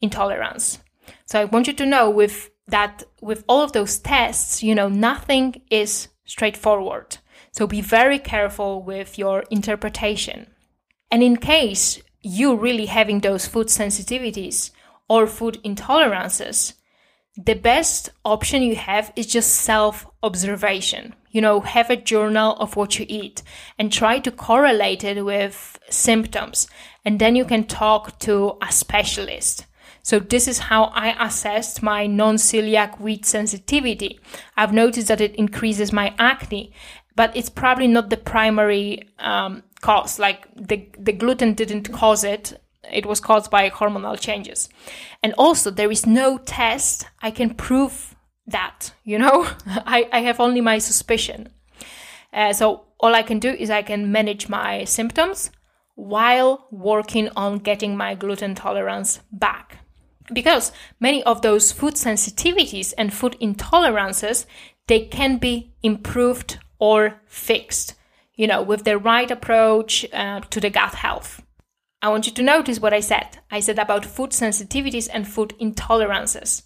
intolerance. 0.00 0.78
So, 1.26 1.40
I 1.40 1.44
want 1.44 1.66
you 1.66 1.74
to 1.74 1.86
know 1.86 2.08
with 2.08 2.50
that, 2.68 3.02
with 3.20 3.44
all 3.48 3.62
of 3.62 3.72
those 3.72 3.98
tests, 3.98 4.62
you 4.62 4.74
know, 4.74 4.88
nothing 4.88 5.60
is 5.70 6.08
straightforward. 6.24 7.18
So, 7.52 7.66
be 7.66 7.82
very 7.82 8.18
careful 8.18 8.82
with 8.82 9.18
your 9.18 9.44
interpretation. 9.50 10.46
And 11.10 11.22
in 11.22 11.36
case 11.36 12.00
you 12.22 12.56
really 12.56 12.86
having 12.86 13.20
those 13.20 13.46
food 13.46 13.68
sensitivities 13.68 14.70
or 15.08 15.26
food 15.26 15.58
intolerances, 15.64 16.74
the 17.36 17.54
best 17.54 18.10
option 18.24 18.62
you 18.62 18.76
have 18.76 19.12
is 19.14 19.26
just 19.26 19.52
self 19.52 20.06
observation. 20.22 21.14
You 21.30 21.40
know, 21.40 21.60
have 21.60 21.90
a 21.90 21.96
journal 21.96 22.56
of 22.56 22.74
what 22.74 22.98
you 22.98 23.06
eat 23.08 23.42
and 23.78 23.92
try 23.92 24.18
to 24.18 24.30
correlate 24.32 25.04
it 25.04 25.24
with 25.24 25.78
symptoms. 25.90 26.66
And 27.04 27.20
then 27.20 27.36
you 27.36 27.44
can 27.44 27.64
talk 27.64 28.18
to 28.20 28.56
a 28.60 28.72
specialist. 28.72 29.66
So 30.02 30.18
this 30.18 30.48
is 30.48 30.58
how 30.58 30.84
I 30.84 31.14
assessed 31.24 31.82
my 31.82 32.06
non-celiac 32.06 32.98
wheat 32.98 33.26
sensitivity. 33.26 34.18
I've 34.56 34.72
noticed 34.72 35.08
that 35.08 35.20
it 35.20 35.34
increases 35.36 35.92
my 35.92 36.14
acne, 36.18 36.72
but 37.14 37.36
it's 37.36 37.50
probably 37.50 37.88
not 37.88 38.08
the 38.08 38.16
primary 38.16 39.08
um, 39.18 39.62
cause. 39.80 40.18
Like 40.18 40.46
the, 40.54 40.88
the 40.98 41.12
gluten 41.12 41.54
didn't 41.54 41.92
cause 41.92 42.24
it 42.24 42.60
it 42.92 43.06
was 43.06 43.20
caused 43.20 43.50
by 43.50 43.70
hormonal 43.70 44.18
changes. 44.18 44.68
And 45.22 45.34
also, 45.36 45.70
there 45.70 45.90
is 45.90 46.06
no 46.06 46.38
test 46.38 47.06
I 47.20 47.30
can 47.30 47.54
prove 47.54 48.14
that, 48.46 48.92
you 49.04 49.18
know? 49.18 49.48
I, 49.66 50.08
I 50.12 50.20
have 50.20 50.40
only 50.40 50.60
my 50.60 50.78
suspicion. 50.78 51.50
Uh, 52.32 52.52
so, 52.52 52.84
all 53.00 53.14
I 53.14 53.22
can 53.22 53.38
do 53.38 53.50
is 53.50 53.70
I 53.70 53.82
can 53.82 54.12
manage 54.12 54.48
my 54.48 54.84
symptoms 54.84 55.50
while 55.94 56.66
working 56.70 57.28
on 57.36 57.58
getting 57.58 57.96
my 57.96 58.14
gluten 58.14 58.54
tolerance 58.54 59.20
back. 59.32 59.78
Because 60.32 60.72
many 61.00 61.22
of 61.24 61.42
those 61.42 61.72
food 61.72 61.94
sensitivities 61.94 62.92
and 62.98 63.14
food 63.14 63.36
intolerances, 63.40 64.46
they 64.86 65.06
can 65.06 65.38
be 65.38 65.72
improved 65.82 66.58
or 66.78 67.20
fixed, 67.26 67.94
you 68.38 68.46
know, 68.46 68.62
with 68.62 68.84
the 68.84 68.96
right 68.96 69.30
approach 69.30 70.06
uh, 70.14 70.40
to 70.40 70.60
the 70.60 70.70
gut 70.70 70.94
health. 70.94 71.42
I 72.00 72.08
want 72.08 72.26
you 72.26 72.32
to 72.34 72.42
notice 72.42 72.80
what 72.80 72.94
I 72.94 73.00
said. 73.00 73.38
I 73.50 73.58
said 73.58 73.80
about 73.80 74.06
food 74.06 74.30
sensitivities 74.30 75.08
and 75.12 75.26
food 75.26 75.54
intolerances. 75.60 76.62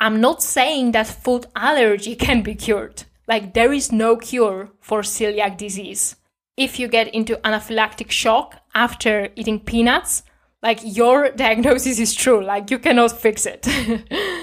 I'm 0.00 0.22
not 0.22 0.42
saying 0.42 0.92
that 0.92 1.06
food 1.06 1.46
allergy 1.54 2.16
can 2.26 2.40
be 2.42 2.54
cured. 2.54 3.04
Like, 3.28 3.52
there 3.52 3.72
is 3.72 3.92
no 3.92 4.16
cure 4.16 4.70
for 4.80 5.02
celiac 5.02 5.58
disease. 5.58 6.16
If 6.56 6.80
you 6.80 6.88
get 6.88 7.14
into 7.14 7.36
anaphylactic 7.36 8.10
shock 8.10 8.56
after 8.74 9.28
eating 9.36 9.60
peanuts, 9.60 10.22
like 10.62 10.80
your 10.82 11.30
diagnosis 11.36 11.98
is 11.98 12.14
true. 12.14 12.42
Like, 12.42 12.70
you 12.70 12.78
cannot 12.78 13.12
fix 13.12 13.44
it. 13.44 13.68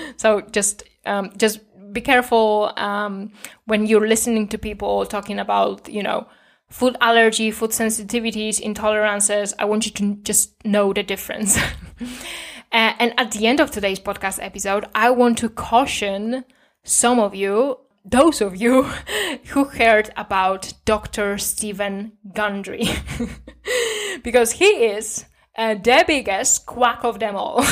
so 0.18 0.42
just, 0.42 0.84
um, 1.08 1.32
just 1.38 1.60
be 1.92 2.02
careful 2.02 2.72
um, 2.78 3.32
when 3.66 3.88
you're 3.88 4.08
listening 4.08 4.48
to 4.50 4.60
people 4.60 5.08
talking 5.08 5.40
about, 5.40 5.90
you 5.90 6.04
know, 6.04 6.28
food 6.70 6.98
allergy, 7.00 7.52
food 7.52 7.72
sensitivities, 7.72 8.62
intolerances. 8.62 9.54
I 9.60 9.66
want 9.66 9.86
you 9.86 9.92
to 9.94 10.16
just 10.24 10.54
know 10.66 10.94
the 10.94 11.04
difference. 11.04 11.58
and 12.72 13.14
at 13.18 13.32
the 13.32 13.48
end 13.48 13.60
of 13.60 13.72
today's 13.72 14.00
podcast 14.00 14.40
episode, 14.42 14.86
I 14.94 15.10
want 15.12 15.38
to 15.40 15.50
caution 15.50 16.46
some 16.84 17.20
of 17.20 17.34
you, 17.36 17.78
those 18.06 18.42
of 18.42 18.56
you 18.56 18.84
who 19.48 19.66
heard 19.66 20.12
about 20.18 20.74
Dr. 20.86 21.38
Steven 21.38 22.14
Gundry, 22.34 22.86
because 24.24 24.54
he 24.54 24.66
is 24.66 25.26
uh, 25.58 25.76
the 25.76 26.04
biggest 26.06 26.66
quack 26.66 27.04
of 27.04 27.20
them 27.20 27.36
all. 27.36 27.64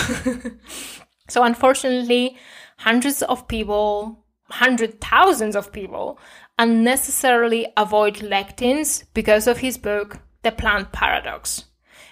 so, 1.30 1.44
unfortunately, 1.44 2.38
hundreds 2.78 3.22
of 3.22 3.48
people, 3.48 4.26
hundred 4.50 5.02
thousands 5.02 5.56
of 5.56 5.72
people 5.72 6.20
unnecessarily 6.58 7.68
avoid 7.76 8.16
lectins 8.16 9.04
because 9.14 9.48
of 9.48 9.60
his 9.60 9.78
book, 9.78 10.20
The 10.44 10.52
Plant 10.52 10.92
Paradox. 10.92 11.66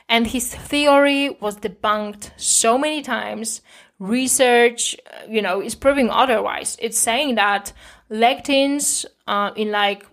And 0.10 0.28
his 0.28 0.54
theory 0.54 1.38
was 1.40 1.58
debunked 1.58 2.32
so 2.38 2.78
many 2.78 3.02
times. 3.02 3.62
Research, 4.00 4.96
you 5.30 5.42
know, 5.42 5.62
is 5.62 5.76
proving 5.76 6.10
otherwise. 6.10 6.78
It's 6.82 6.98
saying 6.98 7.36
that 7.36 7.72
lectins 8.12 9.06
uh, 9.28 9.52
in 9.56 9.72
like 9.72 10.06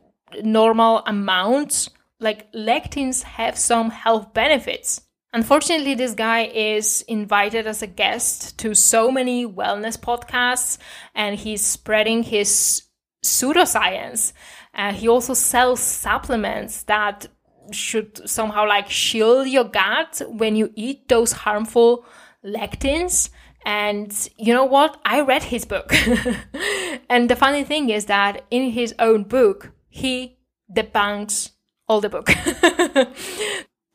normal 0.42 1.02
amounts, 1.06 1.90
like 2.20 2.52
lectins 2.52 3.22
have 3.22 3.58
some 3.58 3.90
health 3.90 4.32
benefits. 4.32 5.02
Unfortunately, 5.32 5.94
this 5.94 6.14
guy 6.14 6.46
is 6.46 7.02
invited 7.02 7.66
as 7.66 7.82
a 7.82 7.86
guest 7.86 8.58
to 8.58 8.74
so 8.74 9.10
many 9.10 9.46
wellness 9.46 9.98
podcasts 9.98 10.78
and 11.14 11.38
he's 11.38 11.64
spreading 11.64 12.24
his 12.24 12.82
pseudoscience. 13.22 14.33
Uh, 14.74 14.92
he 14.92 15.09
also 15.09 15.35
sells 15.35 15.80
supplements 15.80 16.85
that 16.85 17.26
should 17.72 18.28
somehow 18.28 18.66
like 18.66 18.90
shield 18.90 19.48
your 19.48 19.64
gut 19.64 20.22
when 20.28 20.56
you 20.56 20.72
eat 20.74 21.09
those 21.09 21.33
harmful 21.33 22.04
lectins. 22.44 23.30
And 23.64 24.28
you 24.38 24.54
know 24.54 24.64
what? 24.64 25.00
I 25.04 25.20
read 25.20 25.44
his 25.44 25.64
book. 25.64 25.92
and 27.11 27.28
the 27.28 27.37
funny 27.37 27.64
thing 27.64 27.90
is 27.90 28.06
that 28.06 28.44
in 28.50 28.70
his 28.70 28.94
own 28.98 29.24
book, 29.24 29.72
he 29.88 30.38
debunks 30.74 31.50
all 31.87 32.00
the 32.00 32.09
book. 32.09 32.30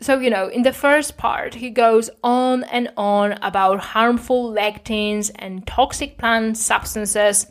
so, 0.02 0.20
you 0.20 0.30
know, 0.30 0.48
in 0.48 0.62
the 0.62 0.74
first 0.74 1.18
part, 1.18 1.56
he 1.56 1.70
goes 1.70 2.10
on 2.24 2.64
and 2.66 2.92
on 2.96 3.34
about 3.42 3.80
harmful 3.80 4.52
lectins 4.52 5.32
and 5.36 5.66
toxic 5.66 6.18
plant 6.18 6.58
substances. 6.58 7.48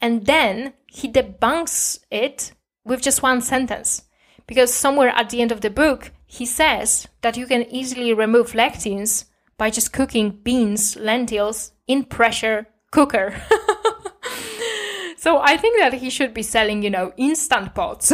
And 0.00 0.26
then 0.26 0.72
he 0.86 1.10
debunks 1.10 2.00
it 2.10 2.52
with 2.84 3.02
just 3.02 3.22
one 3.22 3.40
sentence. 3.40 4.02
Because 4.46 4.72
somewhere 4.72 5.10
at 5.10 5.30
the 5.30 5.40
end 5.40 5.52
of 5.52 5.60
the 5.60 5.70
book, 5.70 6.10
he 6.26 6.46
says 6.46 7.06
that 7.22 7.36
you 7.36 7.46
can 7.46 7.62
easily 7.70 8.12
remove 8.12 8.52
lectins 8.52 9.26
by 9.58 9.70
just 9.70 9.92
cooking 9.92 10.30
beans, 10.30 10.96
lentils 10.96 11.72
in 11.86 12.04
pressure 12.04 12.66
cooker. 12.90 13.34
so 15.16 15.38
I 15.38 15.56
think 15.56 15.78
that 15.78 15.94
he 15.94 16.10
should 16.10 16.32
be 16.32 16.42
selling, 16.42 16.82
you 16.82 16.90
know, 16.90 17.12
instant 17.16 17.74
pots 17.74 18.12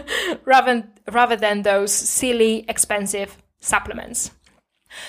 rather, 0.44 0.88
rather 1.10 1.36
than 1.36 1.62
those 1.62 1.92
silly, 1.92 2.64
expensive 2.68 3.38
supplements. 3.60 4.32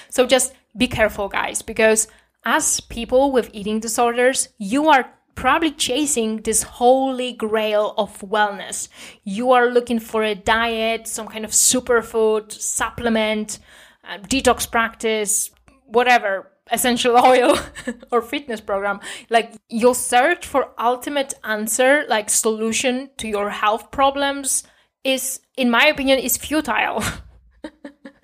So 0.09 0.25
just 0.25 0.53
be 0.77 0.87
careful, 0.87 1.27
guys, 1.27 1.61
because 1.61 2.07
as 2.45 2.79
people 2.79 3.31
with 3.31 3.49
eating 3.51 3.79
disorders, 3.79 4.49
you 4.57 4.87
are 4.87 5.11
probably 5.39 5.71
chasing 5.71 6.35
this 6.41 6.63
holy 6.63 7.31
grail 7.31 7.93
of 7.97 8.19
wellness. 8.19 8.89
You 9.23 9.53
are 9.53 9.67
looking 9.67 10.01
for 10.01 10.21
a 10.21 10.35
diet, 10.35 11.07
some 11.07 11.29
kind 11.29 11.45
of 11.45 11.51
superfood, 11.51 12.51
supplement, 12.51 13.59
uh, 14.03 14.17
detox 14.17 14.69
practice, 14.69 15.49
whatever, 15.85 16.51
essential 16.73 17.15
oil 17.25 17.57
or 18.11 18.21
fitness 18.21 18.59
program. 18.59 18.99
Like 19.29 19.53
your 19.69 19.95
search 19.95 20.45
for 20.45 20.71
ultimate 20.77 21.33
answer, 21.45 22.03
like 22.09 22.29
solution 22.29 23.09
to 23.15 23.29
your 23.29 23.49
health 23.49 23.91
problems 23.91 24.65
is, 25.05 25.39
in 25.55 25.71
my 25.71 25.85
opinion, 25.85 26.19
is 26.19 26.35
futile. 26.35 27.01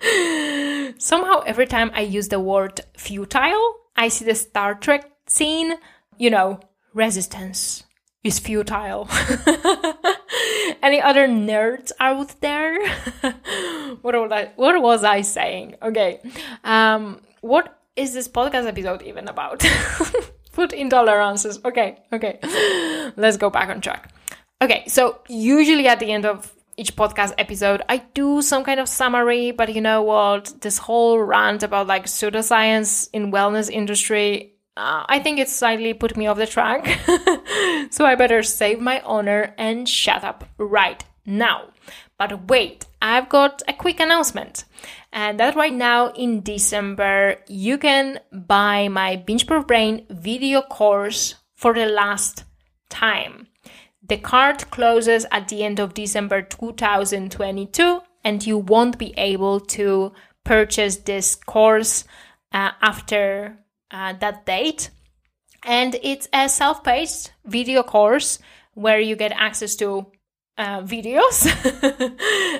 Somehow 0.98 1.40
every 1.46 1.66
time 1.66 1.90
I 1.94 2.02
use 2.02 2.28
the 2.28 2.40
word 2.40 2.82
futile, 2.94 3.76
I 3.96 4.08
see 4.08 4.26
the 4.26 4.34
Star 4.34 4.74
Trek 4.74 5.10
scene, 5.26 5.76
you 6.18 6.28
know, 6.28 6.60
resistance 6.96 7.84
is 8.24 8.40
futile. 8.40 9.08
Any 10.82 11.00
other 11.00 11.28
nerds 11.28 11.92
out 12.00 12.40
there? 12.40 12.88
what 14.02 14.14
was 14.14 14.32
I 14.32 14.50
what 14.56 14.82
was 14.82 15.04
I 15.04 15.20
saying? 15.20 15.76
Okay. 15.82 16.20
Um 16.64 17.20
what 17.42 17.78
is 17.94 18.14
this 18.14 18.28
podcast 18.28 18.66
episode 18.66 19.02
even 19.02 19.28
about? 19.28 19.62
Food 20.50 20.70
intolerances. 20.70 21.62
Okay, 21.64 21.98
okay. 22.12 22.40
Let's 23.16 23.36
go 23.36 23.50
back 23.50 23.68
on 23.68 23.80
track. 23.80 24.10
Okay, 24.62 24.84
so 24.88 25.20
usually 25.28 25.86
at 25.86 26.00
the 26.00 26.10
end 26.10 26.24
of 26.24 26.52
each 26.78 26.96
podcast 26.96 27.34
episode, 27.36 27.82
I 27.88 27.98
do 28.14 28.40
some 28.42 28.64
kind 28.64 28.80
of 28.80 28.88
summary, 28.88 29.50
but 29.50 29.74
you 29.74 29.82
know 29.82 30.02
what? 30.02 30.52
This 30.60 30.78
whole 30.78 31.20
rant 31.20 31.62
about 31.62 31.86
like 31.86 32.06
pseudoscience 32.06 33.08
in 33.12 33.32
wellness 33.32 33.70
industry, 33.70 34.55
uh, 34.76 35.04
I 35.08 35.20
think 35.20 35.38
it 35.38 35.48
slightly 35.48 35.94
put 35.94 36.16
me 36.16 36.26
off 36.26 36.36
the 36.36 36.46
track. 36.46 36.86
so 37.90 38.04
I 38.04 38.14
better 38.14 38.42
save 38.42 38.80
my 38.80 39.00
honor 39.00 39.54
and 39.56 39.88
shut 39.88 40.22
up 40.22 40.44
right 40.58 41.02
now. 41.24 41.70
But 42.18 42.48
wait, 42.48 42.86
I've 43.00 43.28
got 43.28 43.62
a 43.68 43.72
quick 43.72 44.00
announcement. 44.00 44.64
And 45.12 45.40
that 45.40 45.56
right 45.56 45.72
now 45.72 46.08
in 46.12 46.42
December, 46.42 47.36
you 47.48 47.78
can 47.78 48.20
buy 48.32 48.88
my 48.88 49.16
Binge 49.16 49.46
Proof 49.46 49.66
Brain 49.66 50.06
video 50.10 50.60
course 50.60 51.36
for 51.54 51.72
the 51.72 51.86
last 51.86 52.44
time. 52.90 53.48
The 54.06 54.18
card 54.18 54.70
closes 54.70 55.26
at 55.32 55.48
the 55.48 55.64
end 55.64 55.80
of 55.80 55.94
December 55.94 56.42
2022, 56.42 58.02
and 58.22 58.46
you 58.46 58.58
won't 58.58 58.98
be 58.98 59.14
able 59.16 59.60
to 59.60 60.12
purchase 60.44 60.98
this 60.98 61.34
course 61.34 62.04
uh, 62.52 62.70
after 62.80 63.58
uh, 63.90 64.14
that 64.14 64.46
date. 64.46 64.90
And 65.64 65.96
it's 66.02 66.28
a 66.32 66.48
self 66.48 66.84
paced 66.84 67.32
video 67.44 67.82
course 67.82 68.38
where 68.74 69.00
you 69.00 69.16
get 69.16 69.32
access 69.32 69.74
to 69.76 70.06
uh, 70.58 70.80
videos 70.82 71.46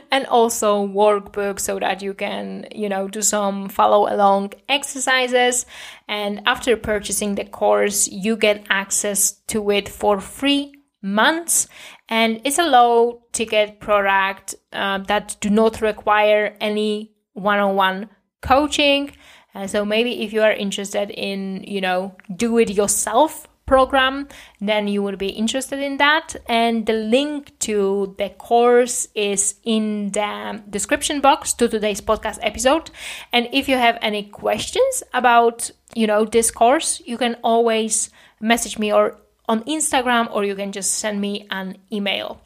and 0.10 0.26
also 0.26 0.86
workbook 0.86 1.58
so 1.58 1.78
that 1.78 2.02
you 2.02 2.12
can 2.12 2.66
you 2.74 2.88
know 2.88 3.08
do 3.08 3.22
some 3.22 3.68
follow 3.68 4.12
along 4.12 4.52
exercises. 4.68 5.66
And 6.08 6.42
after 6.46 6.76
purchasing 6.76 7.36
the 7.36 7.44
course 7.44 8.08
you 8.08 8.36
get 8.36 8.66
access 8.68 9.32
to 9.48 9.70
it 9.70 9.88
for 9.88 10.20
free 10.20 10.74
months. 11.02 11.68
And 12.08 12.40
it's 12.44 12.58
a 12.58 12.68
low 12.68 13.22
ticket 13.32 13.80
product 13.80 14.54
uh, 14.72 14.98
that 14.98 15.36
do 15.40 15.50
not 15.50 15.80
require 15.80 16.56
any 16.60 17.12
one-on-one 17.32 18.10
coaching 18.42 19.12
uh, 19.56 19.66
so 19.66 19.84
maybe 19.84 20.22
if 20.24 20.32
you 20.32 20.42
are 20.42 20.52
interested 20.52 21.10
in 21.10 21.64
you 21.64 21.80
know 21.80 22.14
do 22.36 22.58
it 22.58 22.70
yourself 22.70 23.46
program, 23.66 24.28
then 24.60 24.88
you 24.88 25.02
would 25.02 25.18
be 25.18 25.28
interested 25.28 25.80
in 25.80 25.98
that. 25.98 26.36
And 26.48 26.86
the 26.86 26.92
link 26.92 27.58
to 27.60 28.14
the 28.16 28.30
course 28.30 29.08
is 29.14 29.56
in 29.64 30.12
the 30.12 30.62
description 30.70 31.20
box 31.20 31.52
to 31.54 31.68
today's 31.68 32.00
podcast 32.00 32.38
episode. 32.42 32.90
And 33.32 33.48
if 33.52 33.68
you 33.68 33.76
have 33.76 33.98
any 34.00 34.22
questions 34.22 35.02
about, 35.12 35.70
you 35.94 36.06
know, 36.06 36.24
this 36.24 36.50
course, 36.50 37.02
you 37.04 37.18
can 37.18 37.36
always 37.42 38.10
message 38.40 38.78
me 38.78 38.92
or 38.92 39.18
on 39.48 39.64
Instagram 39.64 40.28
or 40.32 40.44
you 40.44 40.54
can 40.54 40.72
just 40.72 40.94
send 40.94 41.20
me 41.20 41.46
an 41.50 41.76
email. 41.92 42.40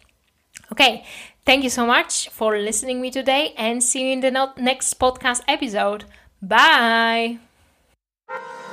Okay, 0.72 1.04
thank 1.44 1.64
you 1.64 1.70
so 1.70 1.84
much 1.84 2.28
for 2.30 2.58
listening 2.58 3.00
me 3.00 3.10
today 3.10 3.52
and 3.56 3.82
see 3.82 4.06
you 4.06 4.12
in 4.12 4.20
the 4.20 4.52
next 4.56 4.98
podcast 4.98 5.42
episode. 5.48 6.04
Bye. 6.42 7.38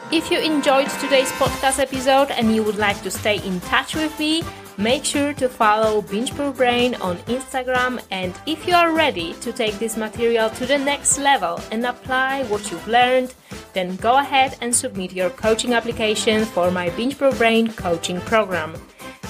If 0.10 0.32
you 0.32 0.40
enjoyed 0.40 0.90
today's 1.02 1.32
podcast 1.34 1.80
episode 1.80 2.32
and 2.32 2.56
you 2.56 2.64
would 2.64 2.78
like 2.78 3.02
to 3.02 3.12
stay 3.12 3.46
in 3.46 3.60
touch 3.62 3.94
with 3.94 4.18
me, 4.18 4.42
make 4.78 5.04
sure 5.04 5.34
to 5.34 5.50
follow 5.50 6.02
Binge 6.02 6.34
Proof 6.34 6.56
Brain 6.56 6.96
on 6.96 7.18
Instagram. 7.28 8.02
And 8.10 8.34
if 8.46 8.66
you 8.66 8.74
are 8.74 8.94
ready 8.94 9.34
to 9.42 9.52
take 9.52 9.78
this 9.80 9.98
material 9.98 10.50
to 10.52 10.66
the 10.66 10.78
next 10.78 11.18
level 11.18 11.60
and 11.72 11.86
apply 11.86 12.44
what 12.46 12.72
you've 12.72 12.88
learned, 12.88 13.34
then 13.74 13.98
go 13.98 14.18
ahead 14.18 14.56
and 14.62 14.74
submit 14.74 15.12
your 15.12 15.30
coaching 15.32 15.74
application 15.74 16.46
for 16.46 16.72
my 16.72 16.90
Binge 16.92 17.18
Proof 17.18 17.38
Brain 17.38 17.74
coaching 17.74 18.22
program. 18.22 18.76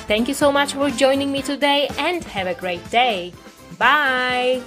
Thank 0.06 0.28
you 0.28 0.36
so 0.36 0.52
much 0.52 0.74
for 0.74 0.92
joining 0.92 1.32
me 1.32 1.42
today 1.42 1.90
and 1.98 2.24
have 2.26 2.46
a 2.46 2.54
great 2.54 2.88
day. 2.92 3.34
Bye! 3.80 4.62